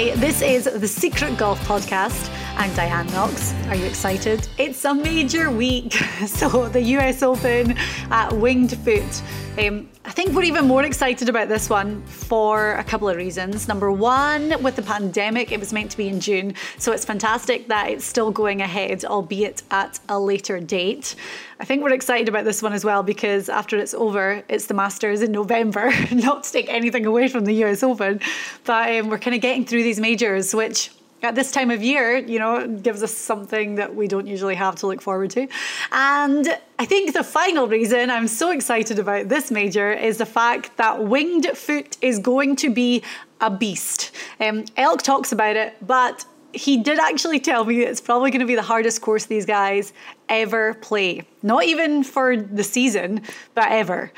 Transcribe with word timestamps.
Hi, 0.00 0.14
this 0.16 0.40
is 0.40 0.64
the 0.64 0.88
Secret 0.88 1.36
Golf 1.36 1.60
Podcast. 1.68 2.32
I'm 2.56 2.74
Diane 2.74 3.06
Knox. 3.08 3.52
Are 3.66 3.74
you 3.74 3.84
excited? 3.84 4.48
It's 4.56 4.82
a 4.86 4.94
major 4.94 5.50
week. 5.50 5.92
So, 6.26 6.70
the 6.70 6.80
US 6.96 7.22
Open 7.22 7.76
at 8.10 8.32
Winged 8.32 8.78
Foot. 8.78 9.22
Um, 9.60 9.90
I 10.06 10.10
think 10.10 10.32
we're 10.32 10.44
even 10.44 10.66
more 10.66 10.84
excited 10.84 11.28
about 11.28 11.48
this 11.48 11.68
one 11.68 12.02
for 12.06 12.74
a 12.76 12.84
couple 12.84 13.10
of 13.10 13.16
reasons. 13.16 13.68
Number 13.68 13.92
one, 13.92 14.62
with 14.62 14.76
the 14.76 14.82
pandemic, 14.82 15.52
it 15.52 15.60
was 15.60 15.70
meant 15.72 15.90
to 15.90 15.98
be 15.98 16.08
in 16.08 16.18
June, 16.18 16.54
so 16.78 16.92
it's 16.92 17.04
fantastic 17.04 17.68
that 17.68 17.90
it's 17.90 18.04
still 18.04 18.30
going 18.30 18.62
ahead, 18.62 19.04
albeit 19.04 19.62
at 19.70 20.00
a 20.08 20.18
later 20.18 20.60
date. 20.60 21.14
I 21.58 21.66
think 21.66 21.82
we're 21.82 21.92
excited 21.92 22.28
about 22.28 22.44
this 22.44 22.62
one 22.62 22.72
as 22.72 22.86
well 22.86 23.02
because 23.02 23.50
after 23.50 23.76
it's 23.76 23.92
over, 23.92 24.42
it's 24.48 24.64
the 24.64 24.74
Masters 24.74 25.20
in 25.20 25.30
November. 25.30 25.92
Not 26.12 26.44
to 26.44 26.52
take 26.52 26.72
anything 26.72 27.04
away 27.04 27.28
from 27.28 27.44
the 27.44 27.64
US 27.64 27.82
Open, 27.82 28.20
but 28.64 28.96
um, 28.96 29.10
we're 29.10 29.18
kind 29.18 29.34
of 29.34 29.42
getting 29.42 29.66
through 29.66 29.82
these 29.82 30.00
majors, 30.00 30.54
which 30.54 30.90
at 31.22 31.34
this 31.34 31.52
time 31.52 31.70
of 31.70 31.82
year, 31.82 32.16
you 32.16 32.38
know, 32.38 32.66
gives 32.66 33.02
us 33.02 33.12
something 33.12 33.74
that 33.76 33.94
we 33.94 34.08
don't 34.08 34.26
usually 34.26 34.54
have 34.54 34.76
to 34.76 34.86
look 34.86 35.02
forward 35.02 35.30
to. 35.30 35.46
And 35.92 36.58
I 36.78 36.86
think 36.86 37.12
the 37.12 37.24
final 37.24 37.68
reason 37.68 38.10
I'm 38.10 38.28
so 38.28 38.50
excited 38.50 38.98
about 38.98 39.28
this 39.28 39.50
major 39.50 39.92
is 39.92 40.18
the 40.18 40.26
fact 40.26 40.76
that 40.78 41.04
Winged 41.04 41.46
Foot 41.54 41.96
is 42.00 42.18
going 42.18 42.56
to 42.56 42.70
be 42.70 43.02
a 43.40 43.50
beast. 43.50 44.12
Um, 44.40 44.64
Elk 44.76 45.02
talks 45.02 45.32
about 45.32 45.56
it, 45.56 45.74
but 45.86 46.24
he 46.52 46.78
did 46.78 46.98
actually 46.98 47.40
tell 47.40 47.64
me 47.64 47.82
it's 47.82 48.00
probably 48.00 48.30
going 48.30 48.40
to 48.40 48.46
be 48.46 48.54
the 48.54 48.62
hardest 48.62 49.02
course 49.02 49.26
these 49.26 49.46
guys 49.46 49.92
ever 50.28 50.74
play. 50.74 51.22
Not 51.42 51.64
even 51.64 52.02
for 52.02 52.36
the 52.36 52.64
season, 52.64 53.22
but 53.54 53.70
ever. 53.70 54.12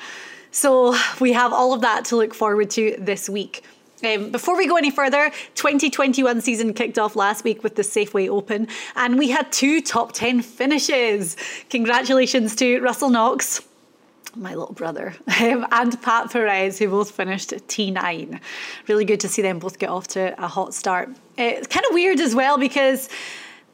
So 0.50 0.96
we 1.20 1.32
have 1.32 1.52
all 1.52 1.72
of 1.72 1.80
that 1.80 2.04
to 2.06 2.16
look 2.16 2.34
forward 2.34 2.70
to 2.70 2.96
this 2.98 3.28
week. 3.28 3.64
Um, 4.04 4.30
before 4.30 4.56
we 4.56 4.66
go 4.66 4.76
any 4.76 4.90
further, 4.90 5.30
2021 5.54 6.40
season 6.40 6.74
kicked 6.74 6.98
off 6.98 7.14
last 7.14 7.44
week 7.44 7.62
with 7.62 7.76
the 7.76 7.82
Safeway 7.82 8.28
Open, 8.28 8.66
and 8.96 9.18
we 9.18 9.30
had 9.30 9.50
two 9.52 9.80
top 9.80 10.12
10 10.12 10.42
finishes. 10.42 11.36
Congratulations 11.70 12.56
to 12.56 12.80
Russell 12.80 13.10
Knox, 13.10 13.62
my 14.34 14.54
little 14.54 14.74
brother, 14.74 15.14
um, 15.40 15.66
and 15.70 16.00
Pat 16.02 16.30
Perez, 16.32 16.78
who 16.78 16.88
both 16.88 17.12
finished 17.12 17.50
T9. 17.50 18.40
Really 18.88 19.04
good 19.04 19.20
to 19.20 19.28
see 19.28 19.42
them 19.42 19.58
both 19.60 19.78
get 19.78 19.88
off 19.88 20.08
to 20.08 20.34
a 20.42 20.48
hot 20.48 20.74
start. 20.74 21.08
It's 21.38 21.68
kind 21.68 21.86
of 21.86 21.94
weird 21.94 22.18
as 22.18 22.34
well 22.34 22.58
because 22.58 23.08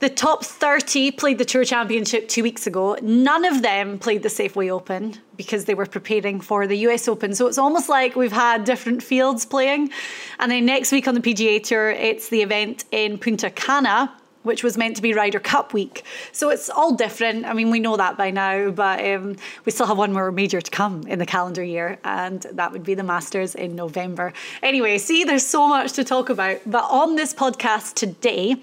the 0.01 0.09
top 0.09 0.45
30 0.45 1.11
played 1.13 1.39
the 1.39 1.45
Tour 1.45 1.65
Championship 1.65 2.29
two 2.29 2.45
weeks 2.45 2.67
ago. 2.69 2.97
None 3.03 3.45
of 3.45 3.63
them 3.63 3.99
played 3.99 4.23
the 4.23 4.29
Safeway 4.29 4.71
Open 4.71 5.17
because 5.37 5.65
they 5.65 5.75
were 5.75 5.87
preparing 5.87 6.41
for 6.41 6.69
the 6.69 6.77
US 6.89 7.09
Open. 7.09 7.35
So 7.35 7.49
it's 7.49 7.59
almost 7.59 7.89
like 7.89 8.15
we've 8.15 8.31
had 8.31 8.65
different 8.65 9.03
fields 9.03 9.45
playing. 9.45 9.91
And 10.39 10.53
then 10.53 10.67
next 10.67 10.93
week 10.93 11.09
on 11.09 11.15
the 11.15 11.21
PGA 11.21 11.63
Tour, 11.63 11.91
it's 11.91 12.29
the 12.29 12.43
event 12.43 12.85
in 12.93 13.19
Punta 13.19 13.51
Cana, 13.51 14.15
which 14.45 14.63
was 14.63 14.79
meant 14.79 14.95
to 14.95 15.03
be 15.03 15.15
Ryder 15.15 15.41
Cup 15.41 15.73
week. 15.73 16.05
So 16.31 16.51
it's 16.51 16.71
all 16.71 16.95
different. 16.95 17.45
I 17.45 17.53
mean, 17.53 17.71
we 17.71 17.81
know 17.81 17.97
that 17.97 18.17
by 18.17 18.31
now, 18.31 18.71
but 18.71 19.05
um, 19.05 19.35
we 19.65 19.73
still 19.73 19.87
have 19.87 19.99
one 19.99 20.13
more 20.13 20.31
major 20.31 20.61
to 20.61 20.71
come 20.71 21.03
in 21.09 21.19
the 21.19 21.27
calendar 21.27 21.65
year, 21.65 21.99
and 22.05 22.43
that 22.53 22.71
would 22.71 22.85
be 22.85 22.95
the 22.95 23.03
Masters 23.03 23.57
in 23.57 23.75
November. 23.75 24.33
Anyway, 24.63 24.97
see, 24.99 25.25
there's 25.25 25.45
so 25.45 25.67
much 25.67 25.93
to 25.95 26.05
talk 26.05 26.31
about. 26.31 26.61
But 26.67 26.85
on 26.85 27.17
this 27.17 27.35
podcast 27.35 27.95
today, 27.95 28.57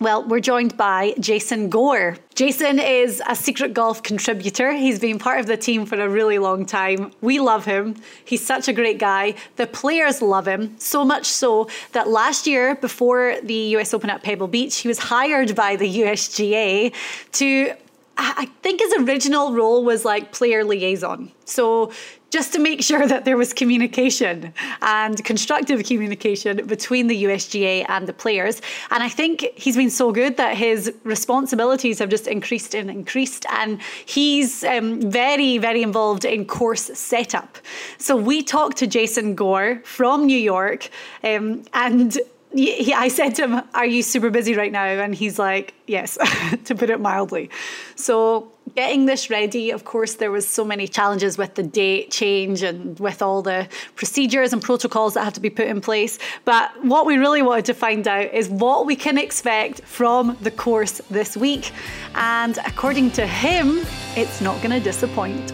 well, 0.00 0.22
we're 0.24 0.40
joined 0.40 0.76
by 0.76 1.14
Jason 1.18 1.68
Gore. 1.68 2.16
Jason 2.34 2.78
is 2.78 3.20
a 3.26 3.34
secret 3.34 3.74
golf 3.74 4.02
contributor. 4.02 4.72
He's 4.72 5.00
been 5.00 5.18
part 5.18 5.40
of 5.40 5.46
the 5.46 5.56
team 5.56 5.86
for 5.86 6.00
a 6.00 6.08
really 6.08 6.38
long 6.38 6.64
time. 6.66 7.12
We 7.20 7.40
love 7.40 7.64
him. 7.64 7.96
He's 8.24 8.46
such 8.46 8.68
a 8.68 8.72
great 8.72 8.98
guy. 8.98 9.34
The 9.56 9.66
players 9.66 10.22
love 10.22 10.46
him, 10.46 10.76
so 10.78 11.04
much 11.04 11.26
so 11.26 11.68
that 11.92 12.08
last 12.08 12.46
year, 12.46 12.76
before 12.76 13.36
the 13.42 13.76
US 13.76 13.92
Open 13.92 14.08
at 14.10 14.22
Pebble 14.22 14.46
Beach, 14.46 14.76
he 14.78 14.88
was 14.88 14.98
hired 14.98 15.56
by 15.56 15.74
the 15.74 16.00
USGA 16.00 16.94
to 17.32 17.74
I 18.20 18.46
think 18.62 18.80
his 18.80 18.92
original 18.94 19.52
role 19.52 19.84
was 19.84 20.04
like 20.04 20.32
player 20.32 20.64
liaison. 20.64 21.30
So 21.44 21.92
just 22.30 22.52
to 22.52 22.58
make 22.58 22.82
sure 22.82 23.06
that 23.06 23.24
there 23.24 23.36
was 23.36 23.52
communication 23.52 24.52
and 24.82 25.24
constructive 25.24 25.84
communication 25.84 26.66
between 26.66 27.06
the 27.06 27.24
USGA 27.24 27.86
and 27.88 28.06
the 28.08 28.12
players. 28.12 28.60
And 28.90 29.02
I 29.02 29.08
think 29.08 29.46
he's 29.54 29.76
been 29.76 29.88
so 29.90 30.10
good 30.12 30.36
that 30.36 30.56
his 30.56 30.92
responsibilities 31.04 32.00
have 32.00 32.08
just 32.08 32.26
increased 32.26 32.74
and 32.74 32.90
increased. 32.90 33.46
And 33.50 33.80
he's 34.04 34.64
um, 34.64 35.00
very, 35.10 35.58
very 35.58 35.82
involved 35.82 36.24
in 36.24 36.44
course 36.44 36.90
setup. 36.98 37.58
So 37.98 38.16
we 38.16 38.42
talked 38.42 38.76
to 38.78 38.86
Jason 38.86 39.36
Gore 39.36 39.80
from 39.84 40.26
New 40.26 40.38
York 40.38 40.90
um, 41.22 41.62
and 41.72 42.18
he, 42.52 42.94
I 42.94 43.08
said 43.08 43.34
to 43.36 43.46
him, 43.46 43.62
Are 43.74 43.86
you 43.86 44.02
super 44.02 44.30
busy 44.30 44.54
right 44.54 44.72
now? 44.72 44.84
And 44.84 45.14
he's 45.14 45.38
like, 45.38 45.74
Yes, 45.86 46.18
to 46.64 46.74
put 46.74 46.90
it 46.90 47.00
mildly. 47.00 47.50
So, 47.94 48.50
getting 48.74 49.06
this 49.06 49.30
ready, 49.30 49.70
of 49.70 49.84
course, 49.84 50.14
there 50.14 50.30
was 50.30 50.46
so 50.46 50.64
many 50.64 50.86
challenges 50.88 51.36
with 51.36 51.54
the 51.54 51.62
date 51.62 52.10
change 52.10 52.62
and 52.62 52.98
with 53.00 53.22
all 53.22 53.42
the 53.42 53.68
procedures 53.96 54.52
and 54.52 54.62
protocols 54.62 55.14
that 55.14 55.24
have 55.24 55.32
to 55.34 55.40
be 55.40 55.50
put 55.50 55.66
in 55.66 55.80
place. 55.80 56.18
But 56.44 56.70
what 56.84 57.06
we 57.06 57.16
really 57.16 57.42
wanted 57.42 57.64
to 57.66 57.74
find 57.74 58.06
out 58.06 58.32
is 58.32 58.48
what 58.48 58.86
we 58.86 58.96
can 58.96 59.18
expect 59.18 59.82
from 59.82 60.36
the 60.40 60.50
course 60.50 61.00
this 61.10 61.36
week. 61.36 61.72
And 62.14 62.58
according 62.58 63.12
to 63.12 63.26
him, 63.26 63.80
it's 64.16 64.40
not 64.40 64.56
going 64.62 64.70
to 64.72 64.80
disappoint. 64.80 65.52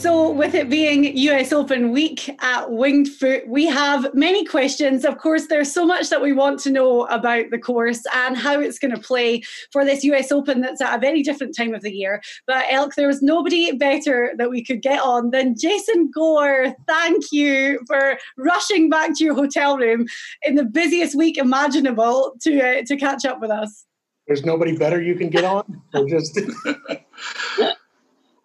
So, 0.00 0.30
with 0.30 0.54
it 0.54 0.70
being 0.70 1.14
US 1.14 1.52
Open 1.52 1.90
week 1.90 2.34
at 2.42 2.70
Winged 2.70 3.06
Foot, 3.06 3.46
we 3.46 3.66
have 3.66 4.14
many 4.14 4.46
questions. 4.46 5.04
Of 5.04 5.18
course, 5.18 5.48
there's 5.48 5.70
so 5.70 5.84
much 5.84 6.08
that 6.08 6.22
we 6.22 6.32
want 6.32 6.58
to 6.60 6.70
know 6.70 7.04
about 7.08 7.50
the 7.50 7.58
course 7.58 8.02
and 8.14 8.34
how 8.34 8.58
it's 8.60 8.78
going 8.78 8.94
to 8.94 9.00
play 9.00 9.42
for 9.70 9.84
this 9.84 10.02
US 10.04 10.32
Open 10.32 10.62
that's 10.62 10.80
at 10.80 10.96
a 10.96 10.98
very 10.98 11.22
different 11.22 11.54
time 11.54 11.74
of 11.74 11.82
the 11.82 11.92
year. 11.92 12.22
But, 12.46 12.64
Elk, 12.70 12.94
there 12.94 13.08
was 13.08 13.20
nobody 13.20 13.72
better 13.72 14.32
that 14.38 14.48
we 14.48 14.64
could 14.64 14.80
get 14.80 15.02
on 15.02 15.32
than 15.32 15.54
Jason 15.54 16.10
Gore. 16.10 16.74
Thank 16.86 17.30
you 17.30 17.80
for 17.86 18.16
rushing 18.38 18.88
back 18.88 19.14
to 19.18 19.24
your 19.24 19.34
hotel 19.34 19.76
room 19.76 20.06
in 20.40 20.54
the 20.54 20.64
busiest 20.64 21.14
week 21.14 21.36
imaginable 21.36 22.36
to, 22.40 22.58
uh, 22.58 22.82
to 22.86 22.96
catch 22.96 23.26
up 23.26 23.42
with 23.42 23.50
us. 23.50 23.84
There's 24.26 24.46
nobody 24.46 24.74
better 24.78 25.02
you 25.02 25.14
can 25.14 25.28
get 25.28 25.44
on? 25.44 25.82
Or 25.92 26.08
just. 26.08 26.40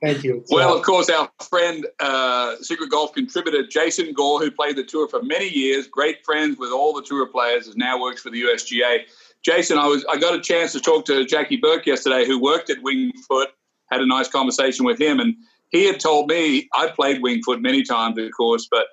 Thank 0.06 0.24
you. 0.24 0.44
Well, 0.52 0.78
of 0.78 0.84
course, 0.84 1.10
our 1.10 1.32
friend, 1.50 1.88
uh, 2.00 2.58
Secret 2.58 2.92
Golf 2.92 3.14
contributor 3.14 3.66
Jason 3.66 4.14
Gore, 4.14 4.40
who 4.40 4.52
played 4.52 4.76
the 4.76 4.84
tour 4.84 5.08
for 5.08 5.24
many 5.24 5.48
years, 5.48 5.88
great 5.88 6.24
friends 6.24 6.60
with 6.60 6.72
all 6.72 6.94
the 6.94 7.02
tour 7.02 7.26
players, 7.26 7.66
is 7.66 7.76
now 7.76 8.00
works 8.00 8.22
for 8.22 8.30
the 8.30 8.44
USGA. 8.44 9.00
Jason, 9.44 9.80
I 9.80 9.88
was 9.88 10.06
I 10.06 10.18
got 10.18 10.36
a 10.36 10.42
chance 10.42 10.74
to 10.74 10.80
talk 10.80 11.06
to 11.06 11.26
Jackie 11.26 11.58
Burke 11.58 11.88
yesterday, 11.88 12.24
who 12.24 12.40
worked 12.40 12.70
at 12.70 12.78
Wingfoot. 12.84 13.48
Had 13.92 14.02
a 14.02 14.06
nice 14.06 14.28
conversation 14.28 14.86
with 14.86 15.00
him, 15.00 15.20
and 15.20 15.36
he 15.70 15.86
had 15.86 16.00
told 16.00 16.30
me 16.30 16.70
I 16.76 16.88
played 16.88 17.24
Wingfoot 17.24 17.62
many 17.62 17.82
times, 17.82 18.20
of 18.20 18.30
course, 18.38 18.68
but 18.70 18.86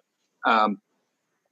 um, 0.47 0.81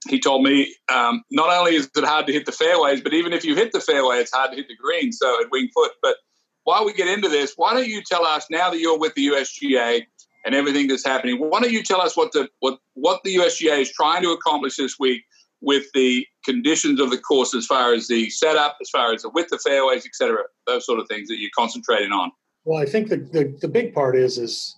he 0.09 0.19
told 0.19 0.43
me 0.43 0.73
um, 0.91 1.23
not 1.29 1.49
only 1.55 1.75
is 1.75 1.87
it 1.95 2.03
hard 2.03 2.25
to 2.27 2.33
hit 2.33 2.47
the 2.47 2.51
fairways, 2.51 3.01
but 3.01 3.13
even 3.13 3.31
if 3.31 3.45
you 3.45 3.55
hit 3.55 3.73
the 3.73 3.79
fairway, 3.79 4.17
it's 4.17 4.31
hard 4.33 4.51
to 4.51 4.57
hit 4.57 4.67
the 4.67 4.75
green. 4.75 5.11
So 5.11 5.39
at 5.39 5.51
Wingfoot, 5.51 5.89
but 6.01 6.17
while 6.63 6.85
we 6.85 6.93
get 6.93 7.07
into 7.07 7.29
this, 7.29 7.53
why 7.55 7.73
don't 7.73 7.87
you 7.87 8.01
tell 8.03 8.25
us 8.25 8.45
now 8.49 8.69
that 8.69 8.79
you're 8.79 8.99
with 8.99 9.13
the 9.15 9.27
USGA 9.27 10.03
and 10.45 10.55
everything 10.55 10.87
that's 10.87 11.05
happening? 11.05 11.39
Why 11.39 11.59
don't 11.59 11.71
you 11.71 11.83
tell 11.83 12.01
us 12.01 12.15
what 12.15 12.31
the 12.31 12.49
what 12.59 12.79
what 12.93 13.21
the 13.23 13.35
USGA 13.35 13.81
is 13.81 13.91
trying 13.91 14.21
to 14.23 14.31
accomplish 14.31 14.77
this 14.77 14.97
week 14.99 15.23
with 15.61 15.85
the 15.93 16.25
conditions 16.43 16.99
of 16.99 17.11
the 17.11 17.17
course, 17.17 17.53
as 17.53 17.67
far 17.67 17.93
as 17.93 18.07
the 18.07 18.29
setup, 18.29 18.77
as 18.81 18.89
far 18.89 19.13
as 19.13 19.21
the 19.21 19.29
width 19.29 19.51
of 19.51 19.61
fairways, 19.61 20.05
etc., 20.05 20.43
those 20.65 20.85
sort 20.85 20.99
of 20.99 21.07
things 21.07 21.27
that 21.29 21.39
you're 21.39 21.51
concentrating 21.55 22.11
on. 22.11 22.31
Well, 22.65 22.81
I 22.81 22.85
think 22.85 23.09
the, 23.09 23.17
the, 23.17 23.57
the 23.61 23.67
big 23.67 23.93
part 23.93 24.15
is 24.15 24.37
is 24.37 24.75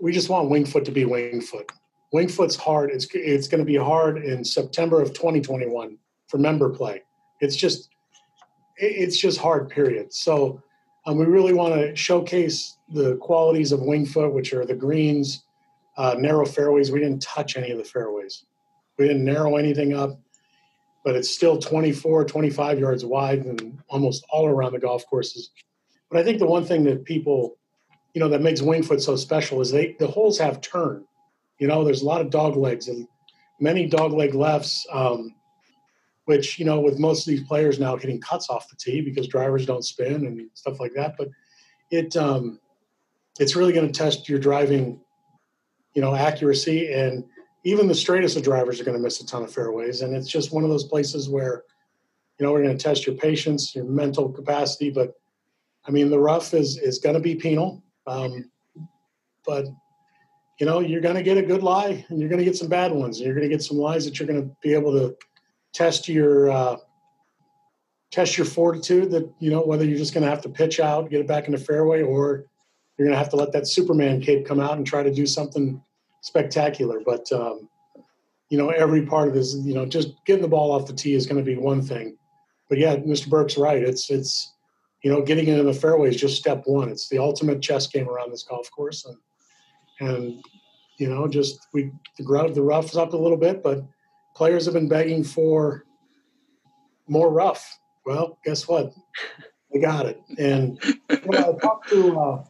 we 0.00 0.12
just 0.12 0.28
want 0.28 0.50
Wingfoot 0.50 0.84
to 0.84 0.90
be 0.90 1.04
Wingfoot. 1.04 1.70
Wingfoot's 2.14 2.56
hard. 2.56 2.90
It's 2.90 3.06
it's 3.14 3.46
going 3.46 3.60
to 3.60 3.64
be 3.64 3.76
hard 3.76 4.24
in 4.24 4.44
September 4.44 5.00
of 5.00 5.12
2021 5.12 5.96
for 6.28 6.38
member 6.38 6.70
play. 6.70 7.02
It's 7.40 7.54
just 7.54 7.90
it's 8.76 9.18
just 9.18 9.38
hard. 9.38 9.68
Period. 9.68 10.12
So 10.12 10.60
um, 11.06 11.18
we 11.18 11.24
really 11.24 11.52
want 11.52 11.74
to 11.74 11.96
showcase 11.96 12.76
the 12.92 13.16
qualities 13.16 13.72
of 13.72 13.80
Wingfoot, 13.80 14.32
which 14.32 14.52
are 14.52 14.66
the 14.66 14.74
greens, 14.74 15.44
uh, 15.96 16.14
narrow 16.18 16.44
fairways. 16.44 16.90
We 16.90 17.00
didn't 17.00 17.22
touch 17.22 17.56
any 17.56 17.70
of 17.70 17.78
the 17.78 17.84
fairways. 17.84 18.44
We 18.98 19.06
didn't 19.06 19.24
narrow 19.24 19.56
anything 19.56 19.94
up, 19.94 20.18
but 21.04 21.16
it's 21.16 21.30
still 21.30 21.58
24, 21.58 22.26
25 22.26 22.78
yards 22.78 23.04
wide 23.04 23.44
and 23.44 23.78
almost 23.88 24.24
all 24.30 24.46
around 24.46 24.72
the 24.72 24.78
golf 24.78 25.06
courses. 25.08 25.50
But 26.10 26.20
I 26.20 26.24
think 26.24 26.38
the 26.38 26.46
one 26.46 26.64
thing 26.64 26.84
that 26.84 27.04
people, 27.04 27.56
you 28.14 28.20
know, 28.20 28.28
that 28.28 28.42
makes 28.42 28.60
Wingfoot 28.60 29.00
so 29.00 29.16
special 29.16 29.60
is 29.60 29.70
they 29.70 29.96
the 29.98 30.06
holes 30.06 30.38
have 30.38 30.60
turn. 30.60 31.04
You 31.58 31.68
know, 31.68 31.84
there's 31.84 32.02
a 32.02 32.06
lot 32.06 32.20
of 32.20 32.30
dog 32.30 32.56
legs 32.56 32.88
and 32.88 33.06
many 33.60 33.86
dog 33.86 34.12
leg 34.12 34.34
lefts. 34.34 34.86
Um, 34.90 35.34
which 36.30 36.58
you 36.58 36.64
know 36.64 36.80
with 36.80 36.98
most 36.98 37.26
of 37.26 37.30
these 37.30 37.46
players 37.46 37.78
now 37.78 37.96
getting 37.96 38.20
cuts 38.20 38.48
off 38.48 38.68
the 38.68 38.76
tee 38.76 39.00
because 39.00 39.26
drivers 39.26 39.66
don't 39.66 39.84
spin 39.84 40.26
and 40.26 40.48
stuff 40.54 40.80
like 40.80 40.92
that 40.94 41.14
but 41.18 41.28
it 41.90 42.16
um, 42.16 42.58
it's 43.38 43.56
really 43.56 43.72
going 43.72 43.86
to 43.86 43.92
test 43.92 44.28
your 44.28 44.38
driving 44.38 45.00
you 45.94 46.00
know 46.00 46.14
accuracy 46.14 46.92
and 46.92 47.24
even 47.64 47.88
the 47.88 47.94
straightest 47.94 48.36
of 48.36 48.42
drivers 48.42 48.80
are 48.80 48.84
going 48.84 48.96
to 48.96 49.02
miss 49.02 49.20
a 49.20 49.26
ton 49.26 49.42
of 49.42 49.52
fairways, 49.52 50.00
and 50.02 50.14
it's 50.14 50.28
just 50.28 50.52
one 50.52 50.64
of 50.64 50.70
those 50.70 50.84
places 50.84 51.28
where, 51.28 51.64
you 52.38 52.46
know, 52.46 52.52
we're 52.52 52.62
going 52.62 52.76
to 52.76 52.82
test 52.82 53.06
your 53.06 53.16
patience, 53.16 53.74
your 53.74 53.84
mental 53.84 54.30
capacity. 54.30 54.90
But 54.90 55.12
I 55.86 55.90
mean, 55.90 56.10
the 56.10 56.18
rough 56.18 56.54
is 56.54 56.78
is 56.78 56.98
going 56.98 57.14
to 57.14 57.20
be 57.20 57.34
penal, 57.34 57.82
um, 58.06 58.50
but 59.46 59.66
you 60.58 60.66
know, 60.66 60.80
you're 60.80 61.00
going 61.00 61.16
to 61.16 61.22
get 61.22 61.38
a 61.38 61.42
good 61.42 61.62
lie, 61.62 62.04
and 62.08 62.18
you're 62.18 62.28
going 62.28 62.38
to 62.38 62.44
get 62.44 62.56
some 62.56 62.68
bad 62.68 62.92
ones, 62.92 63.18
and 63.18 63.26
you're 63.26 63.34
going 63.34 63.48
to 63.48 63.54
get 63.54 63.62
some 63.62 63.76
lies 63.76 64.04
that 64.04 64.18
you're 64.18 64.28
going 64.28 64.42
to 64.42 64.56
be 64.62 64.72
able 64.72 64.92
to 64.92 65.14
test 65.72 66.08
your 66.08 66.50
uh, 66.50 66.76
test 68.10 68.36
your 68.36 68.46
fortitude. 68.46 69.10
That 69.10 69.30
you 69.38 69.50
know 69.50 69.62
whether 69.62 69.84
you're 69.84 69.98
just 69.98 70.14
going 70.14 70.24
to 70.24 70.30
have 70.30 70.42
to 70.42 70.48
pitch 70.48 70.80
out, 70.80 71.10
get 71.10 71.20
it 71.20 71.28
back 71.28 71.46
in 71.46 71.52
the 71.52 71.58
fairway, 71.58 72.02
or 72.02 72.44
you're 72.96 73.06
going 73.06 73.12
to 73.12 73.18
have 73.18 73.30
to 73.30 73.36
let 73.36 73.52
that 73.52 73.66
Superman 73.66 74.20
cape 74.20 74.46
come 74.46 74.60
out 74.60 74.76
and 74.76 74.86
try 74.86 75.02
to 75.02 75.12
do 75.12 75.26
something 75.26 75.82
spectacular. 76.22 77.00
But 77.04 77.30
um, 77.32 77.68
you 78.48 78.58
know, 78.58 78.70
every 78.70 79.06
part 79.06 79.28
of 79.28 79.34
this, 79.34 79.54
you 79.54 79.74
know, 79.74 79.86
just 79.86 80.14
getting 80.26 80.42
the 80.42 80.48
ball 80.48 80.72
off 80.72 80.86
the 80.86 80.92
tee 80.92 81.14
is 81.14 81.26
going 81.26 81.42
to 81.42 81.44
be 81.44 81.56
one 81.56 81.82
thing. 81.82 82.16
But 82.68 82.78
yeah, 82.78 82.96
Mr. 82.96 83.28
Burke's 83.28 83.56
right. 83.56 83.82
It's 83.82 84.10
it's 84.10 84.52
you 85.02 85.10
know, 85.10 85.22
getting 85.22 85.48
into 85.48 85.62
the 85.62 85.72
fairway 85.72 86.10
is 86.10 86.20
just 86.20 86.36
step 86.36 86.62
one. 86.66 86.90
It's 86.90 87.08
the 87.08 87.18
ultimate 87.18 87.62
chess 87.62 87.86
game 87.86 88.08
around 88.08 88.30
this 88.30 88.42
golf 88.42 88.70
course, 88.70 89.06
and 89.06 89.16
and 90.00 90.44
you 90.98 91.08
know, 91.08 91.26
just 91.26 91.66
we 91.72 91.90
the 92.18 92.24
rough 92.24 92.54
the 92.54 92.62
rough's 92.62 92.96
up 92.96 93.14
a 93.14 93.16
little 93.16 93.38
bit, 93.38 93.62
but 93.62 93.82
players 94.34 94.64
have 94.64 94.74
been 94.74 94.88
begging 94.88 95.24
for 95.24 95.84
more 97.08 97.30
rough. 97.30 97.78
Well, 98.06 98.38
guess 98.44 98.66
what? 98.66 98.92
They 99.72 99.80
got 99.80 100.06
it. 100.06 100.20
And 100.38 100.78
you 100.84 101.20
know, 101.26 101.56
I 101.56 101.60
talked 101.60 101.88
to 101.90 102.18
uh, 102.18 102.44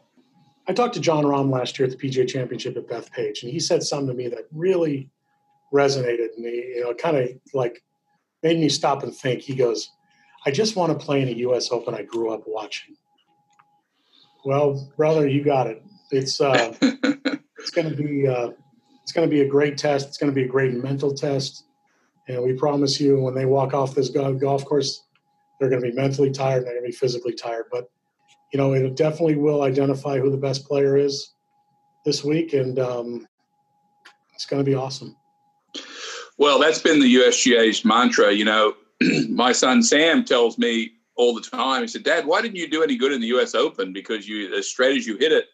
I 0.68 0.72
talked 0.72 0.94
to 0.94 1.00
Jon 1.00 1.24
Rahm 1.24 1.50
last 1.50 1.78
year 1.78 1.88
at 1.88 1.98
the 1.98 2.08
PGA 2.08 2.28
Championship 2.28 2.76
at 2.76 2.86
Bethpage, 2.86 3.42
and 3.42 3.50
he 3.50 3.58
said 3.58 3.82
something 3.82 4.08
to 4.08 4.14
me 4.14 4.28
that 4.28 4.46
really 4.52 5.10
resonated 5.72 6.34
and 6.36 6.44
me. 6.44 6.72
You 6.76 6.82
know, 6.82 6.94
kind 6.94 7.16
of 7.16 7.28
like 7.52 7.82
made 8.42 8.58
me 8.58 8.68
stop 8.68 9.02
and 9.02 9.14
think. 9.14 9.42
He 9.42 9.54
goes, 9.54 9.90
"I 10.46 10.50
just 10.50 10.76
want 10.76 10.98
to 10.98 11.04
play 11.04 11.22
in 11.22 11.28
a 11.28 11.32
U.S. 11.32 11.70
Open 11.72 11.94
I 11.94 12.02
grew 12.02 12.32
up 12.32 12.44
watching." 12.46 12.96
Well, 14.44 14.90
brother, 14.96 15.28
you 15.28 15.44
got 15.44 15.66
it. 15.66 15.82
It's 16.10 16.40
uh, 16.40 16.74
it's 16.80 17.70
going 17.70 17.90
to 17.90 17.96
be 17.96 18.26
uh, 18.26 18.50
it's 19.02 19.12
going 19.12 19.28
to 19.28 19.30
be 19.30 19.42
a 19.42 19.48
great 19.48 19.76
test. 19.76 20.08
It's 20.08 20.18
going 20.18 20.30
to 20.30 20.34
be 20.34 20.44
a 20.44 20.48
great 20.48 20.72
mental 20.72 21.12
test, 21.12 21.64
and 22.30 22.42
we 22.42 22.54
promise 22.54 23.00
you, 23.00 23.20
when 23.20 23.34
they 23.34 23.46
walk 23.46 23.74
off 23.74 23.94
this 23.94 24.08
golf 24.08 24.64
course, 24.64 25.04
they're 25.58 25.68
going 25.68 25.82
to 25.82 25.90
be 25.90 25.94
mentally 25.94 26.30
tired 26.30 26.58
and 26.58 26.66
they're 26.66 26.74
going 26.74 26.84
to 26.84 26.90
be 26.90 26.96
physically 26.96 27.34
tired. 27.34 27.66
But 27.70 27.90
you 28.52 28.58
know, 28.58 28.72
it 28.72 28.96
definitely 28.96 29.36
will 29.36 29.62
identify 29.62 30.18
who 30.18 30.30
the 30.30 30.36
best 30.36 30.66
player 30.66 30.96
is 30.96 31.34
this 32.04 32.24
week, 32.24 32.52
and 32.52 32.78
um, 32.78 33.28
it's 34.34 34.46
going 34.46 34.64
to 34.64 34.68
be 34.68 34.74
awesome. 34.74 35.16
Well, 36.38 36.58
that's 36.58 36.80
been 36.80 37.00
the 37.00 37.14
USGA's 37.16 37.84
mantra. 37.84 38.32
You 38.32 38.44
know, 38.46 38.74
my 39.28 39.52
son 39.52 39.82
Sam 39.82 40.24
tells 40.24 40.58
me 40.58 40.92
all 41.14 41.34
the 41.34 41.42
time. 41.42 41.82
He 41.82 41.88
said, 41.88 42.02
"Dad, 42.02 42.26
why 42.26 42.42
didn't 42.42 42.56
you 42.56 42.68
do 42.68 42.82
any 42.82 42.96
good 42.96 43.12
in 43.12 43.20
the 43.20 43.28
U.S. 43.28 43.54
Open? 43.54 43.92
Because 43.92 44.26
you, 44.28 44.54
as 44.56 44.68
straight 44.68 44.96
as 44.96 45.06
you 45.06 45.16
hit 45.16 45.32
it." 45.32 45.46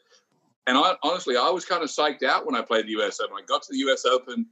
And 0.67 0.76
I, 0.76 0.94
honestly, 1.02 1.37
I 1.37 1.49
was 1.50 1.64
kind 1.64 1.82
of 1.82 1.90
psyched 1.90 2.23
out 2.23 2.46
when 2.46 2.56
I 2.56 2.62
played 2.62 2.87
the 2.87 2.93
U.S. 2.93 3.20
Open. 3.20 3.37
I 3.38 3.44
got 3.46 3.62
to 3.62 3.69
the 3.73 3.78
U.S. 3.78 4.05
Open, 4.05 4.46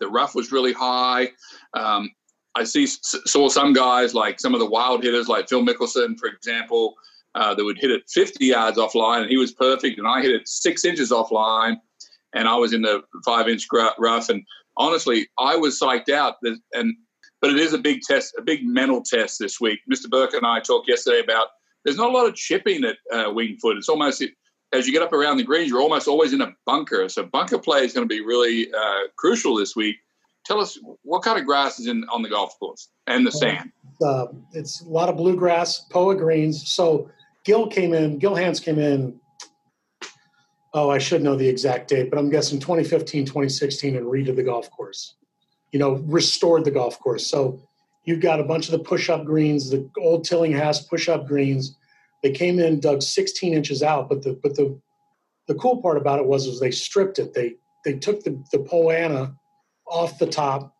the 0.00 0.08
rough 0.08 0.34
was 0.34 0.52
really 0.52 0.72
high. 0.72 1.30
Um, 1.74 2.10
I 2.54 2.64
see 2.64 2.86
saw 2.86 3.48
some 3.48 3.72
guys 3.72 4.14
like 4.14 4.40
some 4.40 4.54
of 4.54 4.60
the 4.60 4.66
wild 4.66 5.02
hitters, 5.02 5.28
like 5.28 5.48
Phil 5.48 5.64
Mickelson, 5.64 6.18
for 6.18 6.28
example, 6.28 6.94
uh, 7.34 7.54
that 7.54 7.64
would 7.64 7.78
hit 7.78 7.90
it 7.90 8.08
50 8.08 8.46
yards 8.46 8.78
offline, 8.78 9.20
and 9.20 9.30
he 9.30 9.36
was 9.36 9.52
perfect, 9.52 9.98
and 9.98 10.08
I 10.08 10.22
hit 10.22 10.32
it 10.32 10.48
six 10.48 10.86
inches 10.86 11.10
offline, 11.10 11.76
and 12.34 12.48
I 12.48 12.56
was 12.56 12.72
in 12.72 12.82
the 12.82 13.02
five 13.24 13.48
inch 13.48 13.66
rough, 13.70 14.30
and 14.30 14.42
honestly, 14.76 15.28
I 15.38 15.56
was 15.56 15.78
psyched 15.78 16.08
out. 16.08 16.36
And 16.72 16.96
but 17.40 17.50
it 17.50 17.58
is 17.58 17.74
a 17.74 17.78
big 17.78 18.00
test, 18.00 18.34
a 18.38 18.42
big 18.42 18.64
mental 18.64 19.02
test 19.02 19.38
this 19.38 19.60
week. 19.60 19.80
Mr. 19.92 20.08
Burke 20.08 20.34
and 20.34 20.46
I 20.46 20.60
talked 20.60 20.88
yesterday 20.88 21.20
about 21.20 21.48
there's 21.84 21.98
not 21.98 22.10
a 22.10 22.12
lot 22.12 22.26
of 22.26 22.34
chipping 22.34 22.84
at 22.84 22.96
uh, 23.12 23.30
Winged 23.30 23.60
Foot. 23.60 23.76
It's 23.76 23.88
almost 23.88 24.24
as 24.76 24.86
you 24.86 24.92
get 24.92 25.02
up 25.02 25.12
around 25.12 25.36
the 25.38 25.42
greens, 25.42 25.70
you're 25.70 25.80
almost 25.80 26.08
always 26.08 26.32
in 26.32 26.40
a 26.40 26.54
bunker. 26.64 27.08
So 27.08 27.24
bunker 27.24 27.58
play 27.58 27.84
is 27.84 27.92
going 27.92 28.08
to 28.08 28.12
be 28.12 28.24
really 28.24 28.72
uh, 28.72 29.08
crucial 29.16 29.56
this 29.56 29.74
week. 29.74 29.96
Tell 30.44 30.60
us 30.60 30.78
what 31.02 31.22
kind 31.22 31.38
of 31.38 31.44
grass 31.44 31.80
is 31.80 31.88
in 31.88 32.04
on 32.12 32.22
the 32.22 32.28
golf 32.28 32.56
course 32.58 32.88
and 33.06 33.26
the 33.26 33.32
sand. 33.32 33.72
Uh, 34.04 34.26
it's 34.52 34.82
a 34.82 34.88
lot 34.88 35.08
of 35.08 35.16
bluegrass, 35.16 35.80
POA 35.90 36.16
greens. 36.16 36.70
So 36.70 37.10
Gil 37.44 37.66
came 37.66 37.92
in, 37.92 38.18
Gil 38.18 38.34
Hanse 38.34 38.60
came 38.60 38.78
in. 38.78 39.18
Oh, 40.72 40.90
I 40.90 40.98
should 40.98 41.22
know 41.22 41.36
the 41.36 41.48
exact 41.48 41.88
date, 41.88 42.10
but 42.10 42.18
I'm 42.18 42.28
guessing 42.28 42.60
2015, 42.60 43.24
2016, 43.24 43.96
and 43.96 44.06
redid 44.06 44.36
the 44.36 44.42
golf 44.42 44.70
course. 44.70 45.14
You 45.72 45.78
know, 45.78 45.94
restored 46.06 46.64
the 46.64 46.70
golf 46.70 47.00
course. 47.00 47.26
So 47.26 47.60
you've 48.04 48.20
got 48.20 48.40
a 48.40 48.44
bunch 48.44 48.66
of 48.66 48.72
the 48.72 48.78
push-up 48.78 49.24
greens, 49.24 49.70
the 49.70 49.88
old 49.98 50.24
Tillinghast 50.24 50.88
push-up 50.88 51.26
greens. 51.26 51.76
They 52.22 52.30
came 52.32 52.58
in, 52.58 52.80
dug 52.80 53.02
16 53.02 53.52
inches 53.52 53.82
out, 53.82 54.08
but 54.08 54.22
the 54.22 54.38
but 54.42 54.56
the 54.56 54.80
the 55.46 55.54
cool 55.54 55.80
part 55.80 55.96
about 55.96 56.18
it 56.18 56.26
was 56.26 56.46
was 56.46 56.60
they 56.60 56.70
stripped 56.70 57.18
it. 57.18 57.34
They 57.34 57.54
they 57.84 57.94
took 57.94 58.24
the 58.24 58.42
the 58.52 58.58
Poa 58.58 58.94
annua 58.94 59.36
off 59.88 60.18
the 60.18 60.26
top, 60.26 60.74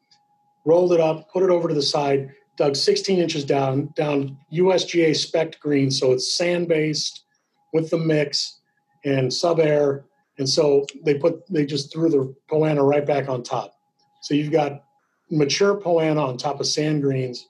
rolled 0.64 0.92
it 0.92 1.00
up, 1.00 1.30
put 1.30 1.42
it 1.42 1.50
over 1.50 1.68
to 1.68 1.74
the 1.74 1.82
side, 1.82 2.32
dug 2.56 2.74
16 2.74 3.18
inches 3.18 3.44
down, 3.44 3.92
down 3.94 4.36
USGA 4.52 5.14
spec 5.14 5.60
green, 5.60 5.90
so 5.90 6.12
it's 6.12 6.36
sand 6.36 6.68
based 6.68 7.24
with 7.72 7.90
the 7.90 7.98
mix 7.98 8.60
and 9.04 9.28
SubAir. 9.28 10.04
And 10.38 10.48
so 10.48 10.84
they 11.04 11.14
put 11.14 11.46
they 11.48 11.64
just 11.64 11.92
threw 11.92 12.10
the 12.10 12.34
poa 12.48 12.68
annua 12.68 12.88
right 12.88 13.06
back 13.06 13.28
on 13.28 13.42
top. 13.42 13.74
So 14.22 14.34
you've 14.34 14.52
got 14.52 14.82
mature 15.30 15.76
poa 15.76 16.02
annua 16.02 16.28
on 16.28 16.36
top 16.36 16.60
of 16.60 16.66
sand 16.66 17.02
greens. 17.02 17.48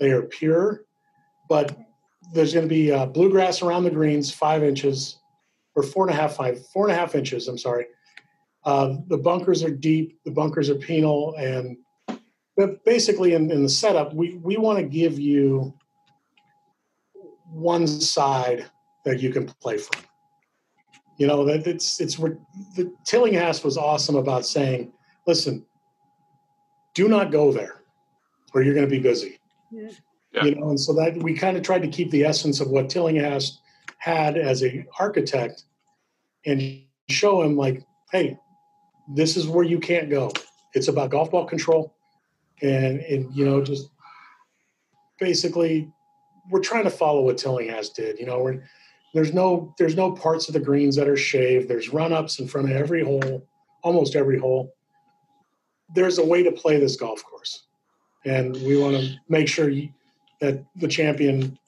They 0.00 0.10
are 0.10 0.22
pure, 0.22 0.84
but 1.48 1.76
there's 2.32 2.52
going 2.52 2.68
to 2.68 2.74
be 2.74 2.92
uh, 2.92 3.06
bluegrass 3.06 3.62
around 3.62 3.84
the 3.84 3.90
greens, 3.90 4.32
five 4.32 4.62
inches, 4.62 5.18
or 5.74 5.82
four 5.82 6.06
and 6.06 6.16
a 6.16 6.20
half, 6.20 6.34
five, 6.34 6.64
four 6.68 6.88
and 6.88 6.92
a 6.92 6.98
half 6.98 7.14
inches. 7.14 7.48
I'm 7.48 7.58
sorry. 7.58 7.86
Uh, 8.64 8.96
the 9.06 9.18
bunkers 9.18 9.62
are 9.62 9.70
deep. 9.70 10.18
The 10.24 10.30
bunkers 10.30 10.68
are 10.68 10.74
penal, 10.74 11.34
and 11.38 11.76
but 12.56 12.84
basically 12.84 13.34
in, 13.34 13.50
in 13.50 13.62
the 13.62 13.68
setup, 13.68 14.12
we, 14.12 14.34
we 14.42 14.56
want 14.56 14.78
to 14.78 14.84
give 14.84 15.18
you 15.18 15.72
one 17.50 17.86
side 17.86 18.66
that 19.04 19.20
you 19.20 19.32
can 19.32 19.46
play 19.46 19.78
from. 19.78 20.02
You 21.18 21.28
know 21.28 21.44
that 21.44 21.66
it's 21.66 22.00
it's 22.00 22.16
the 22.16 22.92
Tillinghast 23.04 23.64
was 23.64 23.76
awesome 23.76 24.16
about 24.16 24.44
saying, 24.44 24.92
listen, 25.26 25.64
do 26.94 27.08
not 27.08 27.32
go 27.32 27.52
there, 27.52 27.82
or 28.54 28.62
you're 28.62 28.74
going 28.74 28.86
to 28.86 28.90
be 28.90 29.00
busy. 29.00 29.38
Yeah. 29.70 29.90
You 30.32 30.54
know, 30.54 30.70
and 30.70 30.80
so 30.80 30.92
that 30.94 31.16
we 31.22 31.34
kind 31.34 31.56
of 31.56 31.62
tried 31.62 31.82
to 31.82 31.88
keep 31.88 32.10
the 32.10 32.24
essence 32.24 32.60
of 32.60 32.68
what 32.68 32.90
Tillinghast 32.90 33.60
had 33.98 34.36
as 34.36 34.62
a 34.62 34.84
architect, 34.98 35.64
and 36.46 36.82
show 37.08 37.42
him 37.42 37.56
like, 37.56 37.82
hey, 38.12 38.38
this 39.14 39.36
is 39.36 39.46
where 39.46 39.64
you 39.64 39.78
can't 39.78 40.10
go. 40.10 40.30
It's 40.74 40.88
about 40.88 41.10
golf 41.10 41.30
ball 41.30 41.46
control 41.46 41.94
and 42.62 43.00
and 43.00 43.34
you 43.34 43.44
know 43.44 43.62
just 43.62 43.90
basically 45.18 45.90
we're 46.50 46.60
trying 46.60 46.84
to 46.84 46.90
follow 46.90 47.22
what 47.22 47.36
Tillinghast 47.36 47.94
did. 47.94 48.18
You 48.18 48.24
know, 48.24 48.42
we're, 48.42 48.62
there's 49.14 49.34
no 49.34 49.74
there's 49.78 49.96
no 49.96 50.12
parts 50.12 50.48
of 50.48 50.54
the 50.54 50.60
greens 50.60 50.96
that 50.96 51.08
are 51.08 51.16
shaved. 51.16 51.68
There's 51.68 51.92
run 51.92 52.12
ups 52.12 52.38
in 52.38 52.48
front 52.48 52.70
of 52.70 52.76
every 52.76 53.04
hole, 53.04 53.46
almost 53.82 54.16
every 54.16 54.38
hole. 54.38 54.74
There's 55.94 56.18
a 56.18 56.24
way 56.24 56.42
to 56.42 56.52
play 56.52 56.78
this 56.78 56.96
golf 56.96 57.22
course, 57.24 57.66
and 58.24 58.54
we 58.62 58.80
want 58.80 58.96
to 58.96 59.14
make 59.28 59.48
sure 59.48 59.68
you, 59.68 59.88
that 60.40 60.64
the 60.76 60.88
champion 60.88 61.58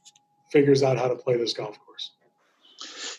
figures 0.51 0.83
out 0.83 0.99
how 0.99 1.09
to 1.09 1.17
play 1.17 1.37
this 1.37 1.53
golf 1.53 1.79
course. 1.85 2.11